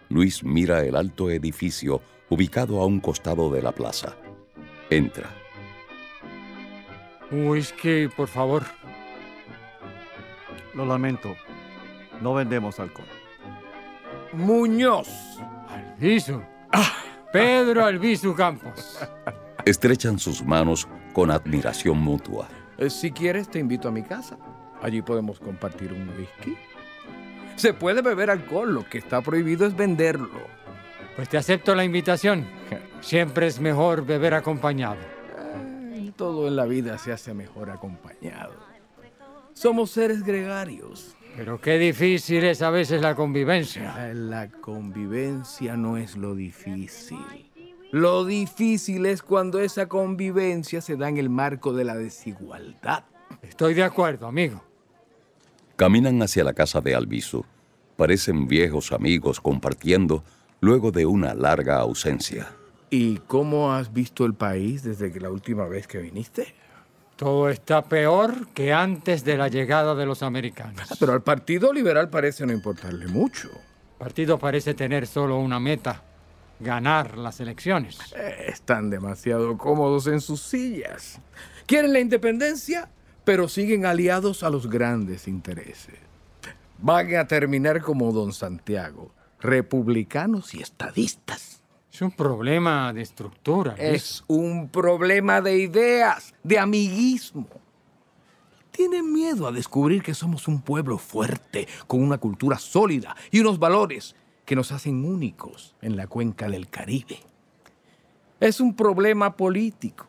Luis 0.10 0.43
mira 0.43 0.83
el 0.83 0.95
alto 0.95 1.29
edificio 1.29 2.01
ubicado 2.29 2.81
a 2.81 2.86
un 2.86 3.00
costado 3.00 3.50
de 3.50 3.62
la 3.62 3.71
plaza. 3.71 4.15
Entra. 4.89 5.29
Un 7.29 7.48
whisky, 7.48 8.09
por 8.09 8.27
favor. 8.27 8.63
Lo 10.74 10.85
lamento. 10.85 11.35
No 12.22 12.33
vendemos 12.33 12.79
alcohol. 12.79 13.07
Muñoz. 14.33 15.09
Alviso. 15.70 16.44
Pedro 17.31 17.85
Alviso 17.85 18.35
Campos. 18.35 19.00
Estrechan 19.65 20.19
sus 20.19 20.43
manos 20.43 20.87
con 21.13 21.31
admiración 21.31 22.00
mutua. 22.00 22.47
Eh, 22.77 22.89
Si 22.89 23.11
quieres, 23.11 23.50
te 23.50 23.59
invito 23.59 23.87
a 23.87 23.91
mi 23.91 24.03
casa. 24.03 24.37
Allí 24.81 25.01
podemos 25.01 25.39
compartir 25.39 25.93
un 25.93 26.09
whisky. 26.17 26.55
Se 27.55 27.74
puede 27.74 28.01
beber 28.01 28.31
alcohol, 28.31 28.74
lo 28.74 28.87
que 28.89 28.97
está 28.97 29.21
prohibido 29.21 29.67
es 29.67 29.75
venderlo. 29.75 30.29
Pues 31.15 31.29
te 31.29 31.37
acepto 31.37 31.75
la 31.75 31.83
invitación. 31.83 32.47
Siempre 33.01 33.47
es 33.47 33.59
mejor 33.59 34.05
beber 34.05 34.33
acompañado. 34.33 34.97
Eh, 35.37 36.11
Todo 36.15 36.47
en 36.47 36.55
la 36.55 36.65
vida 36.65 36.97
se 36.97 37.11
hace 37.11 37.33
mejor 37.33 37.69
acompañado. 37.69 38.53
Somos 39.53 39.91
seres 39.91 40.24
gregarios. 40.24 41.15
Pero 41.35 41.61
qué 41.61 41.77
difícil 41.77 42.43
es 42.43 42.61
a 42.61 42.71
veces 42.71 43.01
la 43.01 43.15
convivencia. 43.15 44.09
Eh, 44.09 44.13
La 44.15 44.50
convivencia 44.50 45.77
no 45.77 45.97
es 45.97 46.17
lo 46.17 46.33
difícil. 46.35 47.50
Lo 47.91 48.23
difícil 48.23 49.05
es 49.05 49.21
cuando 49.21 49.59
esa 49.59 49.87
convivencia 49.87 50.79
se 50.79 50.95
da 50.95 51.09
en 51.09 51.17
el 51.17 51.29
marco 51.29 51.73
de 51.73 51.83
la 51.83 51.95
desigualdad. 51.95 53.03
Estoy 53.41 53.73
de 53.73 53.83
acuerdo, 53.83 54.27
amigo. 54.27 54.63
Caminan 55.75 56.21
hacia 56.21 56.45
la 56.45 56.53
casa 56.53 56.79
de 56.79 56.95
Albizu. 56.95 57.43
Parecen 57.97 58.47
viejos 58.47 58.93
amigos 58.93 59.41
compartiendo 59.41 60.23
luego 60.61 60.91
de 60.91 61.05
una 61.05 61.33
larga 61.33 61.79
ausencia. 61.79 62.47
¿Y 62.89 63.17
cómo 63.27 63.73
has 63.73 63.91
visto 63.91 64.25
el 64.25 64.35
país 64.35 64.83
desde 64.83 65.11
que 65.11 65.19
la 65.19 65.29
última 65.29 65.67
vez 65.67 65.85
que 65.85 65.97
viniste? 65.97 66.55
Todo 67.17 67.49
está 67.49 67.83
peor 67.83 68.47
que 68.53 68.71
antes 68.71 69.25
de 69.25 69.37
la 69.37 69.49
llegada 69.49 69.95
de 69.95 70.05
los 70.05 70.23
americanos. 70.23 70.87
Pero 70.99 71.11
al 71.13 71.23
Partido 71.23 71.73
Liberal 71.73 72.09
parece 72.09 72.45
no 72.45 72.53
importarle 72.53 73.07
mucho. 73.07 73.49
El 73.49 73.97
partido 73.97 74.39
parece 74.39 74.73
tener 74.73 75.05
solo 75.05 75.37
una 75.37 75.59
meta, 75.59 76.03
ganar 76.61 77.17
las 77.17 77.39
elecciones. 77.39 77.97
Eh, 78.15 78.45
Están 78.47 78.89
demasiado 78.89 79.57
cómodos 79.57 80.07
en 80.07 80.21
sus 80.21 80.41
sillas. 80.41 81.19
Quieren 81.65 81.93
la 81.93 82.00
independencia, 82.00 82.89
pero 83.24 83.47
siguen 83.47 83.85
aliados 83.85 84.43
a 84.43 84.50
los 84.50 84.69
grandes 84.69 85.27
intereses. 85.27 85.95
Van 86.79 87.15
a 87.15 87.27
terminar 87.27 87.81
como 87.81 88.11
don 88.11 88.33
Santiago, 88.33 89.11
republicanos 89.39 90.53
y 90.53 90.61
estadistas. 90.61 91.61
Es 91.91 92.01
un 92.01 92.11
problema 92.11 92.93
de 92.93 93.01
estructura. 93.01 93.75
Es 93.77 94.24
un 94.27 94.69
problema 94.69 95.41
de 95.41 95.57
ideas, 95.57 96.33
de 96.41 96.57
amiguismo. 96.57 97.47
Tienen 98.71 99.11
miedo 99.11 99.47
a 99.47 99.51
descubrir 99.51 100.01
que 100.01 100.13
somos 100.13 100.47
un 100.47 100.61
pueblo 100.61 100.97
fuerte, 100.97 101.67
con 101.87 102.01
una 102.01 102.17
cultura 102.17 102.57
sólida 102.57 103.15
y 103.29 103.41
unos 103.41 103.59
valores 103.59 104.15
que 104.51 104.55
nos 104.57 104.74
hacen 104.74 105.05
únicos 105.05 105.77
en 105.81 105.96
la 105.96 106.07
cuenca 106.07 106.50
del 106.50 106.68
Caribe. 106.68 107.20
Es 108.37 108.59
un 108.59 108.75
problema 108.75 109.37
político. 109.37 110.07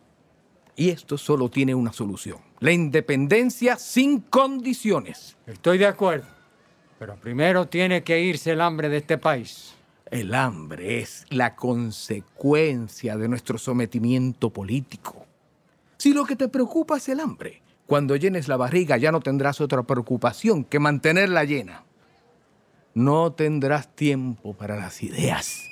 Y 0.74 0.88
esto 0.88 1.16
solo 1.16 1.48
tiene 1.48 1.76
una 1.76 1.92
solución. 1.92 2.38
La 2.58 2.72
independencia 2.72 3.76
sin 3.76 4.18
condiciones. 4.18 5.36
Estoy 5.46 5.78
de 5.78 5.86
acuerdo. 5.86 6.26
Pero 6.98 7.14
primero 7.14 7.68
tiene 7.68 8.02
que 8.02 8.20
irse 8.20 8.50
el 8.50 8.62
hambre 8.62 8.88
de 8.88 8.96
este 8.96 9.16
país. 9.16 9.74
El 10.10 10.34
hambre 10.34 10.98
es 10.98 11.24
la 11.28 11.54
consecuencia 11.54 13.16
de 13.16 13.28
nuestro 13.28 13.58
sometimiento 13.58 14.50
político. 14.50 15.24
Si 15.98 16.12
lo 16.12 16.24
que 16.24 16.34
te 16.34 16.48
preocupa 16.48 16.96
es 16.96 17.08
el 17.08 17.20
hambre, 17.20 17.62
cuando 17.86 18.16
llenes 18.16 18.48
la 18.48 18.56
barriga 18.56 18.96
ya 18.96 19.12
no 19.12 19.20
tendrás 19.20 19.60
otra 19.60 19.84
preocupación 19.84 20.64
que 20.64 20.80
mantenerla 20.80 21.44
llena. 21.44 21.84
No 22.94 23.32
tendrás 23.32 23.94
tiempo 23.94 24.54
para 24.54 24.76
las 24.76 25.02
ideas. 25.02 25.68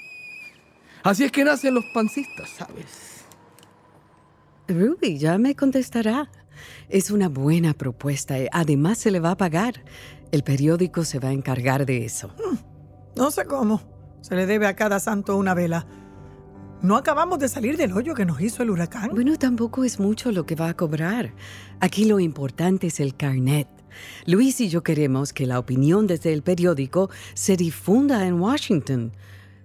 Así 1.02 1.24
es 1.24 1.33
que 1.33 1.44
nacen 1.44 1.74
los 1.74 1.85
pancistas, 1.94 2.50
¿sabes? 2.50 3.24
Ruby 4.68 5.18
ya 5.18 5.38
me 5.38 5.54
contestará. 5.54 6.30
Es 6.88 7.11
una 7.11 7.28
buena 7.28 7.74
propuesta. 7.74 8.38
y 8.38 8.46
Además, 8.52 8.98
se 8.98 9.11
le 9.11 9.20
va 9.20 9.33
a 9.33 9.37
pagar. 9.37 9.83
El 10.30 10.42
periódico 10.42 11.04
se 11.04 11.18
va 11.18 11.28
a 11.28 11.33
encargar 11.33 11.87
de 11.87 12.04
eso. 12.04 12.35
No 13.16 13.30
sé 13.30 13.44
cómo. 13.46 13.83
Se 14.20 14.37
le 14.37 14.46
debe 14.46 14.66
a 14.66 14.76
cada 14.76 15.00
santo 15.00 15.37
una 15.37 15.54
vela. 15.54 15.87
No 16.83 16.96
acabamos 16.96 17.38
de 17.38 17.48
salir 17.48 17.76
del 17.76 17.92
hoyo 17.92 18.14
que 18.14 18.24
nos 18.24 18.40
hizo 18.40 18.62
el 18.62 18.70
huracán. 18.70 19.11
Bueno, 19.11 19.37
tampoco 19.37 19.85
es 19.85 19.98
mucho 19.98 20.33
lo 20.33 20.46
que 20.46 20.54
va 20.54 20.68
a 20.68 20.74
cobrar. 20.74 21.33
Aquí 21.80 22.04
lo 22.04 22.20
importante 22.20 22.87
es 22.87 23.00
el 23.00 23.16
carnet. 23.16 23.68
Luis 24.26 24.61
y 24.61 24.68
yo 24.68 24.83
queremos 24.83 25.33
que 25.33 25.46
la 25.46 25.59
opinión 25.59 26.07
desde 26.07 26.33
el 26.33 26.42
periódico 26.42 27.11
se 27.35 27.57
difunda 27.57 28.26
en 28.26 28.40
Washington. 28.40 29.12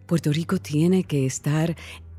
Puerto 0.06 0.32
Rico 0.32 0.58
tiene 0.58 1.04
que 1.04 1.26
estar 1.26 1.76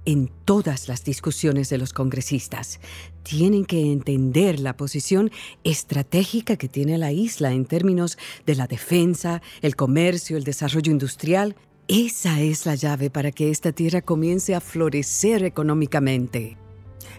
en 0.07 0.31
todas 0.45 0.89
las 0.89 1.05
discusiones 1.05 1.69
de 1.69 1.79
los 1.79 1.93
congresistas. 1.93 2.81
Tienen 3.23 3.67
que 3.67 3.93
entender 3.93 4.61
la 4.61 4.77
posición 4.77 5.31
estratégica 5.65 6.57
que 6.57 6.69
tiene 6.69 6.97
la 6.97 7.13
isla 7.13 7.53
en 7.53 7.67
términos 7.67 8.17
de 8.47 8.55
la 8.55 8.67
defensa, 8.67 9.43
el 9.61 9.77
comercio, 9.77 10.37
el 10.37 10.45
desarrollo 10.45 10.93
industrial. 10.93 11.57
Esa 11.89 12.41
es 12.41 12.67
la 12.67 12.77
llave 12.77 13.11
para 13.11 13.33
que 13.33 13.51
esta 13.51 13.73
tierra 13.73 14.01
comience 14.01 14.55
a 14.55 14.61
florecer 14.61 15.45
económicamente. 15.45 16.57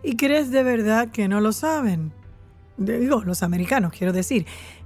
¿Y 0.04 0.16
crees 0.16 0.52
de 0.52 0.64
verdad 0.64 1.12
que 1.12 1.28
no 1.28 1.42
lo 1.42 1.52
saben? 1.52 2.14
Digo, 2.78 3.24
los 3.24 3.42
americanos, 3.42 3.92
quiero 3.92 4.14
decir. 4.14 4.46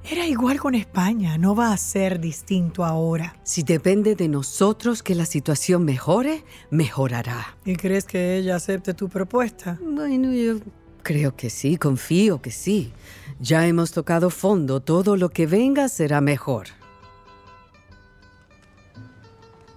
Era 0.09 0.25
igual 0.25 0.59
con 0.59 0.75
España, 0.75 1.37
no 1.37 1.55
va 1.55 1.73
a 1.73 1.77
ser 1.77 2.19
distinto 2.19 2.85
ahora. 2.85 3.35
Si 3.43 3.63
depende 3.63 4.15
de 4.15 4.29
nosotros 4.29 5.03
que 5.03 5.13
la 5.13 5.25
situación 5.25 5.83
mejore, 5.83 6.45
mejorará. 6.69 7.57
¿Y 7.65 7.75
crees 7.75 8.05
que 8.05 8.37
ella 8.37 8.55
acepte 8.55 8.93
tu 8.93 9.09
propuesta? 9.09 9.77
Bueno, 9.81 10.33
yo 10.33 10.59
creo 11.03 11.35
que 11.35 11.49
sí, 11.49 11.77
confío 11.77 12.41
que 12.41 12.51
sí. 12.51 12.93
Ya 13.39 13.67
hemos 13.67 13.91
tocado 13.91 14.29
fondo, 14.29 14.79
todo 14.79 15.17
lo 15.17 15.29
que 15.29 15.45
venga 15.45 15.89
será 15.89 16.21
mejor. 16.21 16.67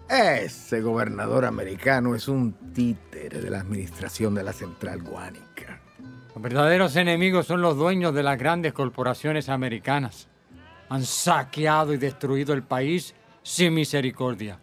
Ese 0.08 0.80
gobernador 0.80 1.44
americano 1.44 2.14
es 2.14 2.28
un 2.28 2.52
títere 2.72 3.40
de 3.40 3.50
la 3.50 3.60
administración 3.60 4.34
de 4.34 4.44
la 4.44 4.52
central 4.52 5.02
guánica. 5.02 5.43
Los 6.34 6.42
verdaderos 6.42 6.96
enemigos 6.96 7.46
son 7.46 7.62
los 7.62 7.76
dueños 7.76 8.12
de 8.12 8.24
las 8.24 8.36
grandes 8.36 8.72
corporaciones 8.72 9.48
americanas. 9.48 10.26
Han 10.88 11.04
saqueado 11.04 11.94
y 11.94 11.96
destruido 11.96 12.54
el 12.54 12.64
país 12.64 13.14
sin 13.44 13.72
misericordia. 13.72 14.58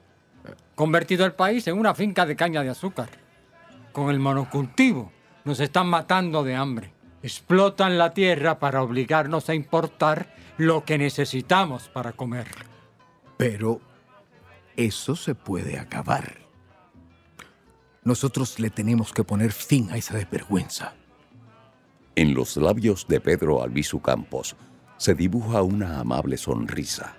Convertido 0.75 1.25
el 1.25 1.33
país 1.33 1.65
en 1.67 1.77
una 1.77 1.95
finca 1.95 2.25
de 2.25 2.35
caña 2.35 2.61
de 2.61 2.69
azúcar. 2.69 3.09
Con 3.93 4.09
el 4.09 4.19
monocultivo 4.19 5.13
nos 5.45 5.61
están 5.61 5.87
matando 5.87 6.43
de 6.43 6.55
hambre. 6.55 6.93
Explotan 7.23 7.97
la 7.97 8.13
tierra 8.13 8.59
para 8.59 8.83
obligarnos 8.83 9.49
a 9.49 9.55
importar 9.55 10.35
lo 10.57 10.83
que 10.83 10.97
necesitamos 10.97 11.87
para 11.87 12.11
comer. 12.11 12.47
Pero 13.37 13.79
eso 14.75 15.15
se 15.15 15.35
puede 15.35 15.79
acabar. 15.79 16.37
Nosotros 18.03 18.59
le 18.59 18.71
tenemos 18.71 19.13
que 19.13 19.23
poner 19.23 19.53
fin 19.53 19.89
a 19.91 19.97
esa 19.97 20.17
desvergüenza. 20.17 20.95
En 22.15 22.33
los 22.33 22.57
labios 22.57 23.07
de 23.07 23.21
Pedro 23.21 23.63
Albizu 23.63 24.01
Campos 24.01 24.55
se 24.97 25.15
dibuja 25.15 25.61
una 25.61 25.99
amable 25.99 26.37
sonrisa. 26.37 27.15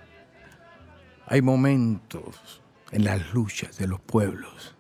Hay 1.26 1.40
momentos 1.40 2.62
en 2.90 3.04
las 3.04 3.32
luchas 3.32 3.78
de 3.78 3.86
los 3.86 4.00
pueblos 4.00 4.76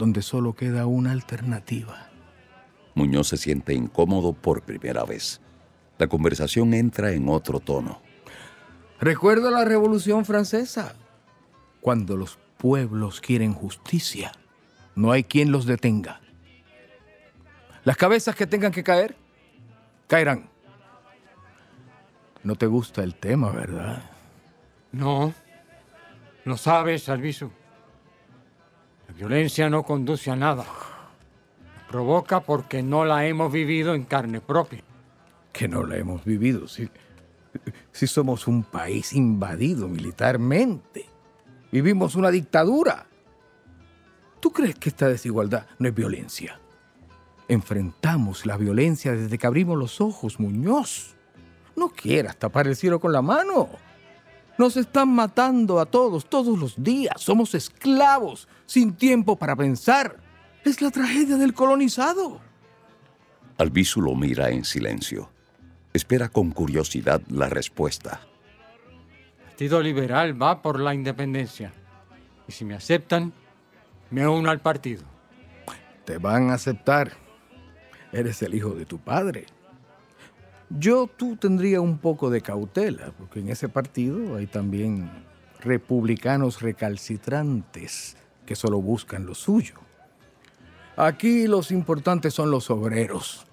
donde 0.00 0.22
solo 0.22 0.54
queda 0.54 0.86
una 0.86 1.12
alternativa. 1.12 2.08
Muñoz 2.94 3.28
se 3.28 3.36
siente 3.36 3.74
incómodo 3.74 4.32
por 4.32 4.62
primera 4.62 5.04
vez. 5.04 5.42
La 5.98 6.06
conversación 6.06 6.72
entra 6.72 7.12
en 7.12 7.28
otro 7.28 7.60
tono. 7.60 8.00
Recuerda 8.98 9.50
la 9.50 9.66
Revolución 9.66 10.24
Francesa. 10.24 10.94
Cuando 11.82 12.16
los 12.16 12.38
pueblos 12.56 13.20
quieren 13.20 13.52
justicia, 13.52 14.32
no 14.94 15.12
hay 15.12 15.22
quien 15.22 15.52
los 15.52 15.66
detenga. 15.66 16.22
Las 17.84 17.98
cabezas 17.98 18.34
que 18.34 18.46
tengan 18.46 18.72
que 18.72 18.82
caer, 18.82 19.16
caerán. 20.10 20.50
No 22.42 22.56
te 22.56 22.66
gusta 22.66 23.04
el 23.04 23.14
tema, 23.14 23.50
¿verdad? 23.50 24.02
No. 24.90 25.32
Lo 26.44 26.56
sabes, 26.56 27.08
Alviso. 27.08 27.52
La 29.06 29.14
violencia 29.14 29.70
no 29.70 29.84
conduce 29.84 30.30
a 30.30 30.36
nada. 30.36 30.66
Provoca 31.88 32.40
porque 32.40 32.82
no 32.82 33.04
la 33.04 33.24
hemos 33.26 33.52
vivido 33.52 33.94
en 33.94 34.04
carne 34.04 34.40
propia. 34.40 34.82
Que 35.52 35.68
no 35.68 35.84
la 35.84 35.96
hemos 35.96 36.24
vivido, 36.24 36.66
si, 36.66 36.88
si 37.92 38.06
somos 38.06 38.48
un 38.48 38.64
país 38.64 39.12
invadido 39.12 39.86
militarmente. 39.86 41.06
Vivimos 41.70 42.16
una 42.16 42.30
dictadura. 42.30 43.06
¿Tú 44.40 44.50
crees 44.50 44.74
que 44.74 44.88
esta 44.88 45.08
desigualdad 45.08 45.66
no 45.78 45.88
es 45.88 45.94
violencia? 45.94 46.58
Enfrentamos 47.50 48.46
la 48.46 48.56
violencia 48.56 49.10
desde 49.10 49.36
que 49.36 49.44
abrimos 49.44 49.76
los 49.76 50.00
ojos, 50.00 50.38
Muñoz. 50.38 51.16
No 51.74 51.88
quieras 51.88 52.36
tapar 52.36 52.68
el 52.68 52.76
cielo 52.76 53.00
con 53.00 53.12
la 53.12 53.22
mano. 53.22 53.70
Nos 54.56 54.76
están 54.76 55.08
matando 55.08 55.80
a 55.80 55.86
todos, 55.86 56.30
todos 56.30 56.56
los 56.56 56.80
días. 56.80 57.14
Somos 57.16 57.56
esclavos, 57.56 58.46
sin 58.66 58.92
tiempo 58.94 59.34
para 59.34 59.56
pensar. 59.56 60.16
Es 60.64 60.80
la 60.80 60.92
tragedia 60.92 61.38
del 61.38 61.52
colonizado. 61.52 62.40
Albizu 63.58 64.00
lo 64.00 64.14
mira 64.14 64.50
en 64.50 64.64
silencio. 64.64 65.28
Espera 65.92 66.28
con 66.28 66.52
curiosidad 66.52 67.20
la 67.30 67.48
respuesta. 67.48 68.20
El 69.40 69.46
Partido 69.46 69.82
Liberal 69.82 70.40
va 70.40 70.62
por 70.62 70.78
la 70.78 70.94
independencia. 70.94 71.72
Y 72.46 72.52
si 72.52 72.64
me 72.64 72.74
aceptan, 72.74 73.32
me 74.10 74.28
uno 74.28 74.50
al 74.50 74.60
partido. 74.60 75.02
Te 76.04 76.18
van 76.18 76.50
a 76.50 76.54
aceptar. 76.54 77.10
Eres 78.12 78.42
el 78.42 78.54
hijo 78.54 78.70
de 78.70 78.86
tu 78.86 78.98
padre. 78.98 79.46
Yo 80.68 81.08
tú 81.08 81.36
tendría 81.36 81.80
un 81.80 81.98
poco 81.98 82.30
de 82.30 82.40
cautela, 82.40 83.12
porque 83.18 83.40
en 83.40 83.48
ese 83.48 83.68
partido 83.68 84.36
hay 84.36 84.46
también 84.46 85.10
republicanos 85.60 86.62
recalcitrantes 86.62 88.16
que 88.46 88.56
solo 88.56 88.80
buscan 88.80 89.26
lo 89.26 89.34
suyo. 89.34 89.74
Aquí 90.96 91.46
los 91.46 91.70
importantes 91.70 92.34
son 92.34 92.50
los 92.50 92.70
obreros. 92.70 93.46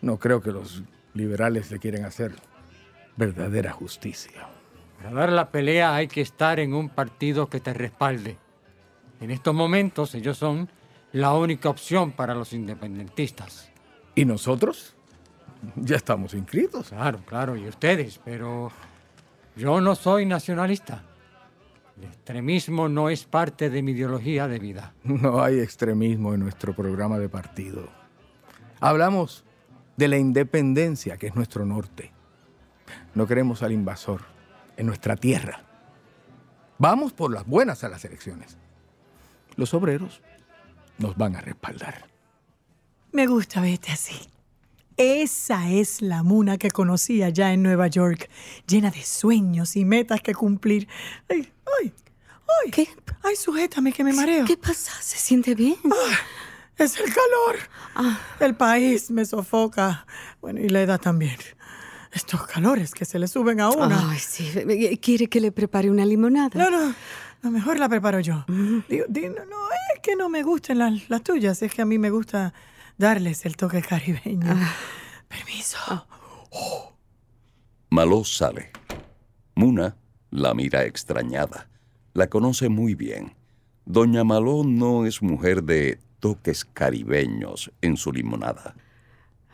No 0.00 0.18
creo 0.18 0.40
que 0.40 0.52
los 0.52 0.82
liberales 1.14 1.70
le 1.70 1.78
quieren 1.78 2.04
hacer 2.04 2.32
verdadera 3.16 3.72
justicia. 3.72 4.48
Para 4.96 5.12
dar 5.12 5.32
la 5.32 5.50
pelea 5.50 5.94
hay 5.94 6.08
que 6.08 6.20
estar 6.20 6.60
en 6.60 6.74
un 6.74 6.88
partido 6.88 7.48
que 7.48 7.60
te 7.60 7.74
respalde. 7.74 8.36
En 9.20 9.30
estos 9.30 9.54
momentos 9.54 10.14
ellos 10.14 10.38
son 10.38 10.70
la 11.12 11.34
única 11.34 11.68
opción 11.68 12.12
para 12.12 12.34
los 12.34 12.52
independentistas. 12.52 13.70
¿Y 14.14 14.24
nosotros? 14.24 14.94
Ya 15.76 15.96
estamos 15.96 16.34
inscritos. 16.34 16.88
Claro, 16.88 17.20
claro, 17.26 17.56
y 17.56 17.68
ustedes, 17.68 18.20
pero 18.24 18.70
yo 19.56 19.80
no 19.80 19.94
soy 19.94 20.26
nacionalista. 20.26 21.04
El 21.98 22.04
extremismo 22.04 22.88
no 22.88 23.10
es 23.10 23.24
parte 23.24 23.68
de 23.68 23.82
mi 23.82 23.92
ideología 23.92 24.48
de 24.48 24.58
vida. 24.58 24.94
No 25.04 25.42
hay 25.42 25.60
extremismo 25.60 26.32
en 26.32 26.40
nuestro 26.40 26.74
programa 26.74 27.18
de 27.18 27.28
partido. 27.28 27.88
Hablamos 28.80 29.44
de 29.96 30.08
la 30.08 30.16
independencia, 30.16 31.18
que 31.18 31.26
es 31.26 31.34
nuestro 31.34 31.66
norte. 31.66 32.12
No 33.14 33.26
queremos 33.26 33.62
al 33.62 33.72
invasor 33.72 34.22
en 34.78 34.86
nuestra 34.86 35.16
tierra. 35.16 35.62
Vamos 36.78 37.12
por 37.12 37.30
las 37.30 37.46
buenas 37.46 37.84
a 37.84 37.90
las 37.90 38.04
elecciones. 38.06 38.56
Los 39.56 39.74
obreros 39.74 40.22
nos 41.00 41.16
van 41.16 41.36
a 41.36 41.40
respaldar. 41.40 42.06
Me 43.12 43.26
gusta 43.26 43.60
verte 43.60 43.90
así. 43.90 44.14
Esa 44.96 45.70
es 45.70 46.02
la 46.02 46.22
Muna 46.22 46.58
que 46.58 46.70
conocí 46.70 47.22
allá 47.22 47.52
en 47.52 47.62
Nueva 47.62 47.88
York, 47.88 48.28
llena 48.66 48.90
de 48.90 49.02
sueños 49.02 49.74
y 49.76 49.84
metas 49.84 50.20
que 50.20 50.34
cumplir. 50.34 50.86
Ay, 51.28 51.50
ay, 51.80 51.92
ay. 52.64 52.70
¿Qué? 52.70 52.88
Ay, 53.22 53.34
sujétame 53.34 53.92
que 53.92 54.04
me 54.04 54.12
mareo. 54.12 54.44
¿Qué 54.44 54.58
pasa? 54.58 54.92
¿Se 55.00 55.16
siente 55.16 55.54
bien? 55.54 55.76
Ah, 55.86 56.18
es 56.76 56.98
el 56.98 57.06
calor. 57.06 57.56
Ah. 57.94 58.20
El 58.40 58.54
país 58.54 59.10
me 59.10 59.24
sofoca. 59.24 60.06
Bueno, 60.40 60.60
y 60.60 60.68
la 60.68 60.82
edad 60.82 61.00
también. 61.00 61.36
Estos 62.12 62.46
calores 62.46 62.92
que 62.92 63.04
se 63.04 63.18
le 63.18 63.26
suben 63.26 63.60
a 63.60 63.70
una. 63.70 64.10
Ay, 64.10 64.18
sí. 64.18 64.50
¿Quiere 65.00 65.28
que 65.28 65.40
le 65.40 65.52
prepare 65.52 65.90
una 65.90 66.04
limonada? 66.04 66.50
No, 66.54 66.70
no. 66.70 66.94
A 67.42 67.50
mejor 67.50 67.78
la 67.78 67.88
preparo 67.88 68.20
yo. 68.20 68.44
Digo, 68.88 69.04
digo, 69.08 69.34
no, 69.48 69.68
es 69.94 70.00
que 70.02 70.14
no 70.14 70.28
me 70.28 70.42
gusten 70.42 70.78
las, 70.78 71.08
las 71.08 71.22
tuyas, 71.22 71.62
es 71.62 71.72
que 71.72 71.82
a 71.82 71.86
mí 71.86 71.98
me 71.98 72.10
gusta 72.10 72.52
darles 72.98 73.46
el 73.46 73.56
toque 73.56 73.80
caribeño. 73.80 74.56
Permiso. 75.28 76.06
Maló 77.88 78.24
sale. 78.24 78.70
Muna 79.54 79.96
la 80.30 80.54
mira 80.54 80.84
extrañada. 80.84 81.68
La 82.12 82.28
conoce 82.28 82.68
muy 82.68 82.94
bien. 82.94 83.34
Doña 83.86 84.22
Maló 84.24 84.62
no 84.64 85.06
es 85.06 85.22
mujer 85.22 85.62
de 85.64 85.98
toques 86.20 86.64
caribeños 86.64 87.72
en 87.80 87.96
su 87.96 88.12
limonada. 88.12 88.74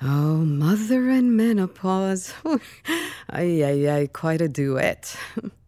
Oh, 0.03 0.45
mother 0.45 1.11
and 1.11 1.31
menopause. 1.31 2.35
Ay, 3.29 3.63
ay, 3.63 3.87
ay, 3.87 4.09
quite 4.09 4.45
a 4.45 4.49
duet. 4.49 5.07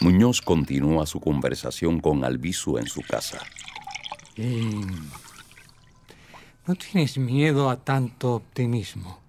Muñoz 0.00 0.40
continúa 0.40 1.06
su 1.06 1.20
conversación 1.20 2.00
con 2.00 2.24
Albizu 2.24 2.78
en 2.78 2.86
su 2.86 3.00
casa. 3.02 3.40
Eh, 4.36 4.80
¿No 6.66 6.74
tienes 6.74 7.18
miedo 7.18 7.70
a 7.70 7.76
tanto 7.76 8.34
optimismo? 8.34 9.20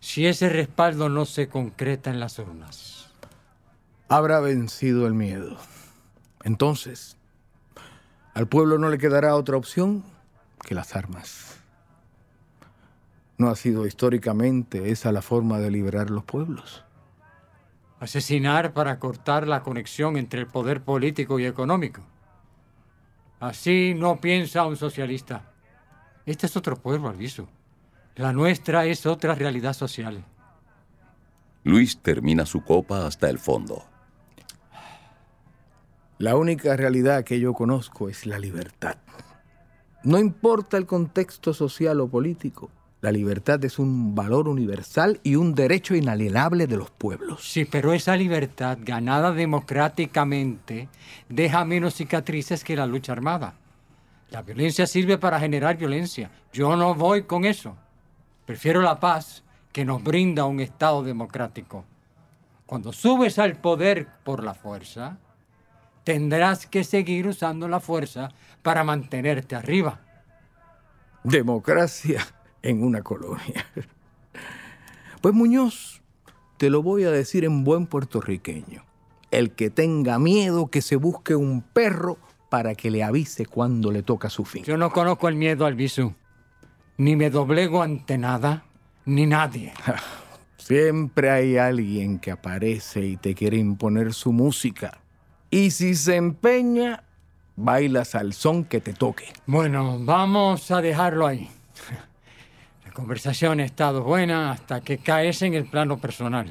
Si 0.00 0.26
ese 0.26 0.48
respaldo 0.48 1.08
no 1.08 1.26
se 1.26 1.48
concreta 1.48 2.10
en 2.10 2.20
las 2.20 2.38
urnas. 2.38 3.08
Habrá 4.08 4.40
vencido 4.40 5.06
el 5.06 5.14
miedo. 5.14 5.56
Entonces, 6.44 7.16
Al 8.34 8.48
pueblo 8.48 8.78
no 8.78 8.88
le 8.88 8.96
quedará 8.96 9.36
otra 9.36 9.58
opción 9.58 10.02
que 10.66 10.74
las 10.74 10.96
armas. 10.96 11.58
¿No 13.36 13.48
ha 13.50 13.56
sido 13.56 13.86
históricamente 13.86 14.90
esa 14.90 15.12
la 15.12 15.20
forma 15.20 15.58
de 15.58 15.70
liberar 15.70 16.08
los 16.08 16.24
pueblos? 16.24 16.82
Asesinar 18.02 18.72
para 18.72 18.98
cortar 18.98 19.46
la 19.46 19.62
conexión 19.62 20.16
entre 20.16 20.40
el 20.40 20.48
poder 20.48 20.82
político 20.82 21.38
y 21.38 21.46
económico. 21.46 22.02
Así 23.38 23.94
no 23.96 24.20
piensa 24.20 24.66
un 24.66 24.76
socialista. 24.76 25.52
Este 26.26 26.46
es 26.46 26.56
otro 26.56 26.74
pueblo, 26.74 27.08
Alviso. 27.08 27.46
La 28.16 28.32
nuestra 28.32 28.86
es 28.86 29.06
otra 29.06 29.36
realidad 29.36 29.72
social. 29.72 30.24
Luis 31.62 31.96
termina 31.98 32.44
su 32.44 32.64
copa 32.64 33.06
hasta 33.06 33.30
el 33.30 33.38
fondo. 33.38 33.84
La 36.18 36.34
única 36.34 36.76
realidad 36.76 37.22
que 37.22 37.38
yo 37.38 37.54
conozco 37.54 38.08
es 38.08 38.26
la 38.26 38.40
libertad. 38.40 38.96
No 40.02 40.18
importa 40.18 40.76
el 40.76 40.86
contexto 40.86 41.54
social 41.54 42.00
o 42.00 42.08
político, 42.08 42.68
la 43.02 43.10
libertad 43.10 43.62
es 43.64 43.80
un 43.80 44.14
valor 44.14 44.46
universal 44.46 45.18
y 45.24 45.34
un 45.34 45.56
derecho 45.56 45.96
inalienable 45.96 46.68
de 46.68 46.76
los 46.76 46.88
pueblos. 46.92 47.42
Sí, 47.42 47.64
pero 47.64 47.92
esa 47.92 48.16
libertad 48.16 48.78
ganada 48.80 49.32
democráticamente 49.32 50.88
deja 51.28 51.64
menos 51.64 51.94
cicatrices 51.94 52.62
que 52.62 52.76
la 52.76 52.86
lucha 52.86 53.10
armada. 53.10 53.54
La 54.30 54.42
violencia 54.42 54.86
sirve 54.86 55.18
para 55.18 55.40
generar 55.40 55.76
violencia. 55.76 56.30
Yo 56.52 56.76
no 56.76 56.94
voy 56.94 57.24
con 57.24 57.44
eso. 57.44 57.76
Prefiero 58.46 58.80
la 58.80 59.00
paz 59.00 59.42
que 59.72 59.84
nos 59.84 60.00
brinda 60.00 60.44
un 60.44 60.60
Estado 60.60 61.02
democrático. 61.02 61.84
Cuando 62.66 62.92
subes 62.92 63.36
al 63.40 63.56
poder 63.56 64.06
por 64.22 64.44
la 64.44 64.54
fuerza, 64.54 65.18
tendrás 66.04 66.68
que 66.68 66.84
seguir 66.84 67.26
usando 67.26 67.66
la 67.66 67.80
fuerza 67.80 68.28
para 68.62 68.84
mantenerte 68.84 69.56
arriba. 69.56 69.98
Democracia 71.24 72.24
en 72.62 72.82
una 72.82 73.02
colonia. 73.02 73.66
Pues 75.20 75.36
Muñoz, 75.36 76.02
te 76.56 76.68
lo 76.68 76.82
voy 76.82 77.04
a 77.04 77.12
decir 77.12 77.44
en 77.44 77.62
buen 77.62 77.86
puertorriqueño. 77.86 78.84
El 79.30 79.52
que 79.52 79.70
tenga 79.70 80.18
miedo 80.18 80.66
que 80.66 80.82
se 80.82 80.96
busque 80.96 81.36
un 81.36 81.62
perro 81.62 82.18
para 82.50 82.74
que 82.74 82.90
le 82.90 83.04
avise 83.04 83.46
cuando 83.46 83.92
le 83.92 84.02
toca 84.02 84.28
su 84.30 84.44
fin. 84.44 84.64
Yo 84.64 84.76
no 84.76 84.90
conozco 84.90 85.28
el 85.28 85.36
miedo 85.36 85.64
al 85.64 85.76
visu. 85.76 86.12
Ni 86.98 87.14
me 87.14 87.30
doblego 87.30 87.82
ante 87.82 88.18
nada, 88.18 88.64
ni 89.04 89.26
nadie. 89.26 89.72
Siempre 90.56 91.30
hay 91.30 91.56
alguien 91.56 92.18
que 92.18 92.32
aparece 92.32 93.06
y 93.06 93.16
te 93.16 93.36
quiere 93.36 93.58
imponer 93.58 94.12
su 94.14 94.32
música. 94.32 94.98
Y 95.50 95.70
si 95.70 95.94
se 95.94 96.16
empeña, 96.16 97.04
bailas 97.54 98.16
al 98.16 98.32
son 98.32 98.64
que 98.64 98.80
te 98.80 98.92
toque. 98.92 99.32
Bueno, 99.46 99.98
vamos 100.00 100.70
a 100.72 100.80
dejarlo 100.80 101.28
ahí. 101.28 101.48
La 102.92 102.96
conversación 102.96 103.60
ha 103.60 103.64
estado 103.64 104.02
buena 104.02 104.52
hasta 104.52 104.82
que 104.82 104.98
caes 104.98 105.40
en 105.40 105.54
el 105.54 105.64
plano 105.64 105.96
personal. 105.96 106.46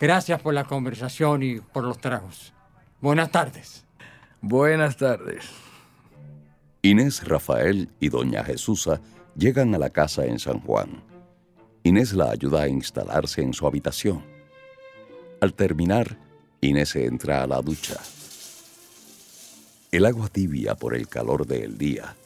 Gracias 0.00 0.42
por 0.42 0.52
la 0.52 0.64
conversación 0.64 1.44
y 1.44 1.60
por 1.60 1.84
los 1.84 2.00
tragos. 2.00 2.52
Buenas 3.00 3.30
tardes. 3.30 3.84
Buenas 4.40 4.96
tardes. 4.96 5.44
Inés 6.82 7.22
Rafael 7.22 7.88
y 8.00 8.08
doña 8.08 8.42
Jesusa 8.42 9.00
llegan 9.36 9.72
a 9.76 9.78
la 9.78 9.90
casa 9.90 10.26
en 10.26 10.40
San 10.40 10.58
Juan. 10.58 11.04
Inés 11.84 12.14
la 12.14 12.32
ayuda 12.32 12.62
a 12.62 12.68
instalarse 12.68 13.40
en 13.40 13.54
su 13.54 13.68
habitación. 13.68 14.24
Al 15.40 15.54
terminar, 15.54 16.18
Inés 16.62 16.96
entra 16.96 17.44
a 17.44 17.46
la 17.46 17.62
ducha. 17.62 18.00
El 19.92 20.04
agua 20.04 20.28
tibia 20.30 20.74
por 20.74 20.96
el 20.96 21.06
calor 21.06 21.46
del 21.46 21.78
día 21.78 22.16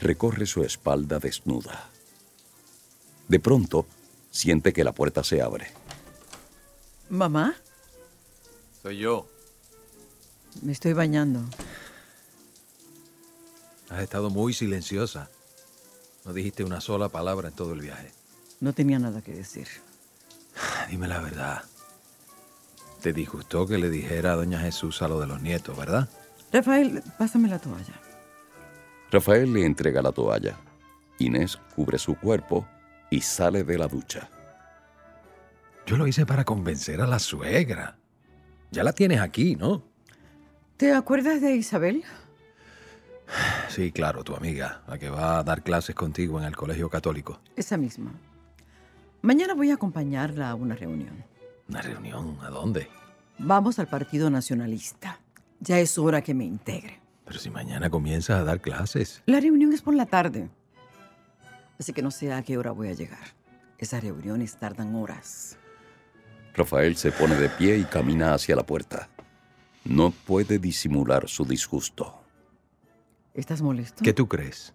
recorre 0.00 0.46
su 0.46 0.64
espalda 0.64 1.20
desnuda. 1.20 1.92
De 3.28 3.40
pronto, 3.40 3.86
siente 4.30 4.72
que 4.72 4.84
la 4.84 4.92
puerta 4.92 5.24
se 5.24 5.42
abre. 5.42 5.68
¿Mamá? 7.08 7.54
Soy 8.82 8.98
yo. 8.98 9.28
Me 10.62 10.72
estoy 10.72 10.92
bañando. 10.92 11.40
Has 13.88 14.02
estado 14.02 14.30
muy 14.30 14.52
silenciosa. 14.52 15.30
No 16.24 16.32
dijiste 16.32 16.64
una 16.64 16.80
sola 16.80 17.08
palabra 17.08 17.48
en 17.48 17.54
todo 17.54 17.72
el 17.72 17.80
viaje. 17.80 18.12
No 18.60 18.72
tenía 18.72 18.98
nada 18.98 19.22
que 19.22 19.32
decir. 19.32 19.68
Dime 20.90 21.08
la 21.08 21.20
verdad. 21.20 21.62
Te 23.00 23.12
disgustó 23.12 23.66
que 23.66 23.78
le 23.78 23.90
dijera 23.90 24.32
a 24.32 24.36
doña 24.36 24.60
Jesús 24.60 25.02
a 25.02 25.08
lo 25.08 25.20
de 25.20 25.26
los 25.26 25.40
nietos, 25.40 25.76
¿verdad? 25.76 26.08
Rafael, 26.52 27.02
pásame 27.18 27.48
la 27.48 27.58
toalla. 27.58 28.00
Rafael 29.10 29.52
le 29.52 29.64
entrega 29.64 30.02
la 30.02 30.12
toalla. 30.12 30.58
Inés 31.18 31.58
cubre 31.74 31.98
su 31.98 32.16
cuerpo 32.16 32.66
y 33.16 33.20
sale 33.22 33.64
de 33.64 33.78
la 33.78 33.88
ducha. 33.88 34.28
Yo 35.86 35.96
lo 35.96 36.06
hice 36.06 36.26
para 36.26 36.44
convencer 36.44 37.00
a 37.00 37.06
la 37.06 37.18
suegra. 37.18 37.96
Ya 38.70 38.84
la 38.84 38.92
tienes 38.92 39.20
aquí, 39.20 39.56
¿no? 39.56 39.82
¿Te 40.76 40.92
acuerdas 40.92 41.40
de 41.40 41.56
Isabel? 41.56 42.04
Sí, 43.68 43.92
claro, 43.92 44.22
tu 44.22 44.34
amiga, 44.36 44.82
la 44.86 44.98
que 44.98 45.08
va 45.08 45.38
a 45.38 45.42
dar 45.42 45.62
clases 45.62 45.94
contigo 45.94 46.38
en 46.38 46.44
el 46.44 46.54
colegio 46.54 46.90
católico. 46.90 47.40
Esa 47.56 47.78
misma. 47.78 48.12
Mañana 49.22 49.54
voy 49.54 49.70
a 49.70 49.74
acompañarla 49.74 50.50
a 50.50 50.54
una 50.54 50.74
reunión. 50.74 51.24
¿Una 51.68 51.80
reunión? 51.80 52.38
¿A 52.42 52.50
dónde? 52.50 52.88
Vamos 53.38 53.78
al 53.78 53.88
Partido 53.88 54.28
Nacionalista. 54.28 55.20
Ya 55.60 55.78
es 55.78 55.96
hora 55.96 56.20
que 56.20 56.34
me 56.34 56.44
integre. 56.44 57.00
Pero 57.24 57.38
si 57.38 57.48
mañana 57.48 57.88
comienzas 57.88 58.40
a 58.40 58.44
dar 58.44 58.60
clases. 58.60 59.22
La 59.24 59.40
reunión 59.40 59.72
es 59.72 59.80
por 59.80 59.94
la 59.94 60.06
tarde. 60.06 60.50
Así 61.78 61.92
que 61.92 62.02
no 62.02 62.10
sé 62.10 62.32
a 62.32 62.42
qué 62.42 62.56
hora 62.56 62.70
voy 62.70 62.88
a 62.88 62.94
llegar. 62.94 63.34
Esas 63.78 64.02
reuniones 64.02 64.56
tardan 64.56 64.94
horas. 64.94 65.58
Rafael 66.54 66.96
se 66.96 67.12
pone 67.12 67.34
de 67.36 67.50
pie 67.50 67.76
y 67.76 67.84
camina 67.84 68.32
hacia 68.32 68.56
la 68.56 68.64
puerta. 68.64 69.10
No 69.84 70.10
puede 70.10 70.58
disimular 70.58 71.28
su 71.28 71.44
disgusto. 71.44 72.22
¿Estás 73.34 73.60
molesto? 73.60 74.02
¿Qué 74.02 74.14
tú 74.14 74.26
crees? 74.26 74.72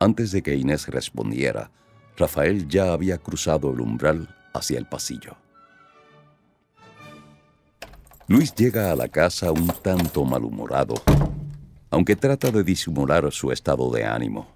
Antes 0.00 0.32
de 0.32 0.42
que 0.42 0.56
Inés 0.56 0.88
respondiera, 0.88 1.70
Rafael 2.16 2.68
ya 2.68 2.92
había 2.92 3.18
cruzado 3.18 3.72
el 3.72 3.80
umbral 3.80 4.34
hacia 4.52 4.78
el 4.78 4.86
pasillo. 4.86 5.36
Luis 8.26 8.52
llega 8.54 8.90
a 8.90 8.96
la 8.96 9.08
casa 9.08 9.52
un 9.52 9.68
tanto 9.68 10.24
malhumorado, 10.24 10.94
aunque 11.90 12.16
trata 12.16 12.50
de 12.50 12.64
disimular 12.64 13.30
su 13.30 13.52
estado 13.52 13.88
de 13.92 14.04
ánimo. 14.04 14.55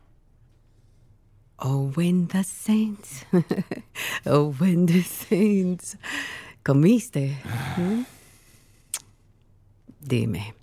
Oh, 1.62 1.92
when 1.94 2.26
the 2.28 2.42
saints. 2.42 3.26
oh, 4.26 4.54
when 4.58 4.86
the 4.86 5.02
saints. 5.02 5.98
¿Comiste? 6.62 7.38
¿Mm? 7.76 8.02
Dime, 10.00 10.54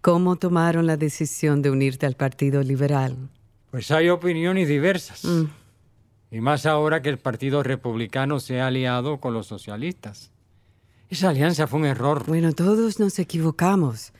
¿cómo 0.00 0.36
tomaron 0.36 0.86
la 0.86 0.96
decisión 0.96 1.60
de 1.60 1.70
unirte 1.70 2.06
al 2.06 2.14
Partido 2.14 2.62
Liberal? 2.62 3.16
Pues 3.70 3.90
hay 3.90 4.08
opiniones 4.08 4.68
diversas. 4.68 5.26
Y 6.30 6.40
más 6.40 6.64
ahora 6.64 7.02
que 7.02 7.10
el 7.10 7.18
Partido 7.18 7.62
Republicano 7.62 8.40
se 8.40 8.60
ha 8.60 8.68
aliado 8.68 9.20
con 9.20 9.34
los 9.34 9.46
socialistas. 9.46 10.30
Esa 11.10 11.28
alianza 11.28 11.66
fue 11.66 11.80
un 11.80 11.86
error. 11.86 12.24
Bueno, 12.26 12.52
todos 12.54 12.98
nos 12.98 13.18
equivocamos. 13.18 14.12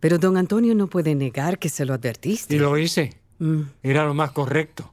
Pero 0.00 0.18
don 0.18 0.36
Antonio 0.36 0.74
no 0.74 0.88
puede 0.88 1.14
negar 1.14 1.58
que 1.58 1.68
se 1.68 1.84
lo 1.84 1.94
advertiste. 1.94 2.56
Y 2.56 2.58
lo 2.58 2.76
hice. 2.78 3.14
Mm. 3.38 3.62
Era 3.82 4.04
lo 4.04 4.14
más 4.14 4.32
correcto. 4.32 4.92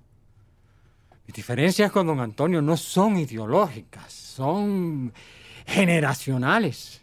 Mis 1.28 1.36
diferencias 1.36 1.92
con 1.92 2.08
don 2.08 2.22
Antonio 2.22 2.62
no 2.62 2.78
son 2.78 3.18
ideológicas, 3.18 4.14
son 4.14 5.14
generacionales. 5.66 7.02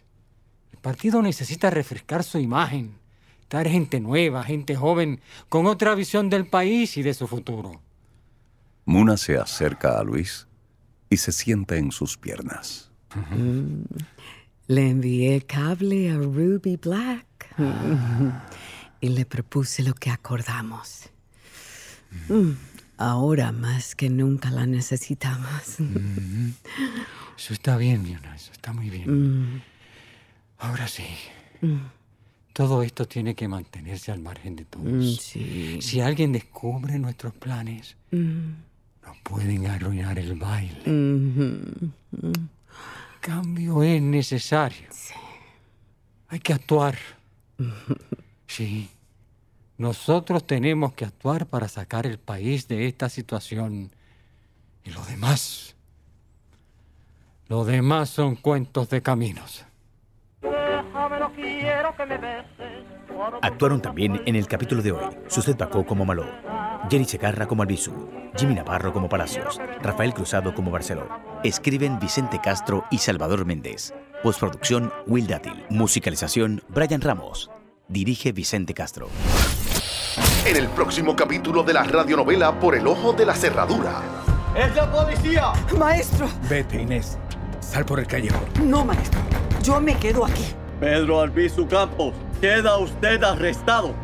El 0.71 0.79
partido 0.79 1.21
necesita 1.21 1.69
refrescar 1.69 2.23
su 2.23 2.39
imagen, 2.39 2.95
traer 3.47 3.69
gente 3.69 3.99
nueva, 3.99 4.43
gente 4.43 4.75
joven, 4.75 5.21
con 5.47 5.67
otra 5.67 5.93
visión 5.93 6.31
del 6.31 6.47
país 6.47 6.97
y 6.97 7.03
de 7.03 7.13
su 7.13 7.27
futuro. 7.27 7.81
Muna 8.85 9.15
se 9.15 9.37
acerca 9.37 9.99
a 9.99 10.03
Luis 10.03 10.47
y 11.07 11.17
se 11.17 11.31
sienta 11.31 11.75
en 11.77 11.91
sus 11.91 12.17
piernas. 12.17 12.89
Mm. 13.29 13.83
Le 14.67 14.89
envié 14.89 15.41
cable 15.41 16.09
a 16.09 16.15
Ruby 16.15 16.77
Black 16.77 17.55
y 18.99 19.09
le 19.09 19.25
propuse 19.25 19.83
lo 19.83 19.93
que 19.93 20.09
acordamos. 20.09 21.09
Mm. 22.27 22.53
Ahora 22.97 23.51
más 23.51 23.95
que 23.95 24.09
nunca 24.09 24.51
la 24.51 24.65
necesitamos. 24.65 25.79
Eso 27.37 27.53
está 27.53 27.77
bien, 27.77 28.03
Miona, 28.03 28.35
eso 28.35 28.51
está 28.51 28.71
muy 28.71 28.89
bien. 28.89 29.55
Mm. 29.55 29.61
Ahora 30.59 30.87
sí. 30.87 31.03
Mm. 31.61 31.77
Todo 32.53 32.83
esto 32.83 33.05
tiene 33.05 33.35
que 33.35 33.49
mantenerse 33.49 34.13
al 34.13 34.21
margen 34.21 34.55
de 34.55 34.63
todos. 34.63 34.85
Mm, 34.85 35.15
sí. 35.19 35.79
Si 35.81 35.99
alguien 35.99 36.31
descubre 36.31 36.97
nuestros 36.97 37.33
planes, 37.33 37.97
nos 38.11 39.17
pueden 39.23 39.67
arruinar 39.67 40.17
el 40.17 40.35
baile. 40.35 40.81
Cambio 43.19 43.83
es 43.83 44.01
necesario. 44.01 44.87
Hay 46.29 46.39
que 46.39 46.53
actuar. 46.53 46.97
Sí. 48.47 48.89
Nosotros 49.77 50.45
tenemos 50.45 50.93
que 50.93 51.05
actuar 51.05 51.47
para 51.47 51.67
sacar 51.67 52.05
el 52.05 52.17
país 52.17 52.67
de 52.67 52.87
esta 52.87 53.09
situación. 53.09 53.91
Y 54.83 54.91
lo 54.91 55.03
demás, 55.05 55.75
lo 57.47 57.65
demás 57.65 58.09
son 58.09 58.35
cuentos 58.35 58.89
de 58.89 59.01
caminos. 59.01 59.65
Actuaron 63.41 63.81
también 63.81 64.21
en 64.25 64.35
el 64.35 64.47
capítulo 64.47 64.81
de 64.81 64.91
hoy 64.91 65.15
Suset 65.27 65.57
Bacó 65.57 65.85
como 65.85 66.05
Maló, 66.05 66.25
Jenny 66.89 67.05
Segarra 67.05 67.47
como 67.47 67.63
Albizu, 67.63 68.09
Jimmy 68.37 68.55
Navarro 68.55 68.93
como 68.93 69.09
Palacios, 69.09 69.59
Rafael 69.81 70.13
Cruzado 70.13 70.53
como 70.53 70.71
Barceló. 70.71 71.07
Escriben 71.43 71.99
Vicente 71.99 72.39
Castro 72.41 72.85
y 72.91 72.97
Salvador 72.97 73.45
Méndez. 73.45 73.93
Postproducción 74.23 74.91
Will 75.05 75.27
Dátil. 75.27 75.63
Musicalización 75.69 76.63
Brian 76.69 77.01
Ramos. 77.01 77.51
Dirige 77.87 78.31
Vicente 78.31 78.73
Castro. 78.73 79.07
En 80.45 80.55
el 80.55 80.67
próximo 80.67 81.15
capítulo 81.15 81.63
de 81.63 81.73
la 81.73 81.83
radionovela 81.83 82.59
Por 82.59 82.75
el 82.75 82.85
Ojo 82.85 83.13
de 83.13 83.25
la 83.25 83.33
Cerradura. 83.33 83.99
¡Es 84.55 84.75
la 84.75 84.91
policía! 84.91 85.53
¡Maestro! 85.75 86.29
Vete, 86.47 86.83
Inés. 86.83 87.17
Sal 87.59 87.83
por 87.83 87.99
el 87.99 88.05
callejón. 88.05 88.43
No, 88.63 88.85
maestro. 88.85 89.19
Yo 89.63 89.81
me 89.81 89.95
quedo 89.97 90.23
aquí. 90.23 90.53
Pedro 90.79 91.21
Albizu 91.21 91.67
Campos, 91.67 92.13
queda 92.39 92.77
usted 92.77 93.23
arrestado. 93.23 93.95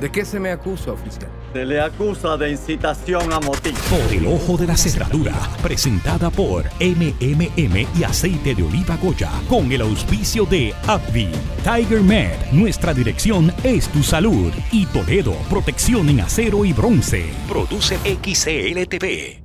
¿De 0.00 0.10
qué 0.10 0.24
se 0.24 0.40
me 0.40 0.50
acusa, 0.50 0.92
oficial? 0.92 1.30
Se 1.52 1.66
le 1.66 1.80
acusa 1.80 2.36
de 2.38 2.50
incitación 2.50 3.30
a 3.32 3.38
motín. 3.38 3.74
Por 3.90 4.12
el 4.12 4.26
ojo 4.26 4.56
de 4.56 4.66
la 4.66 4.76
cerradura, 4.76 5.34
presentada 5.62 6.30
por 6.30 6.64
MMM 6.80 7.86
y 7.94 8.04
aceite 8.04 8.54
de 8.54 8.62
oliva 8.62 8.96
Goya, 8.96 9.30
con 9.48 9.70
el 9.70 9.82
auspicio 9.82 10.46
de 10.46 10.74
Abby, 10.86 11.28
Tiger 11.62 12.00
Med, 12.00 12.32
nuestra 12.52 12.94
dirección 12.94 13.52
es 13.64 13.88
tu 13.88 14.02
salud, 14.02 14.50
y 14.70 14.86
Toledo, 14.86 15.34
protección 15.50 16.08
en 16.08 16.20
acero 16.20 16.64
y 16.64 16.72
bronce. 16.72 17.26
Produce 17.48 17.98
XCLTV. 17.98 19.41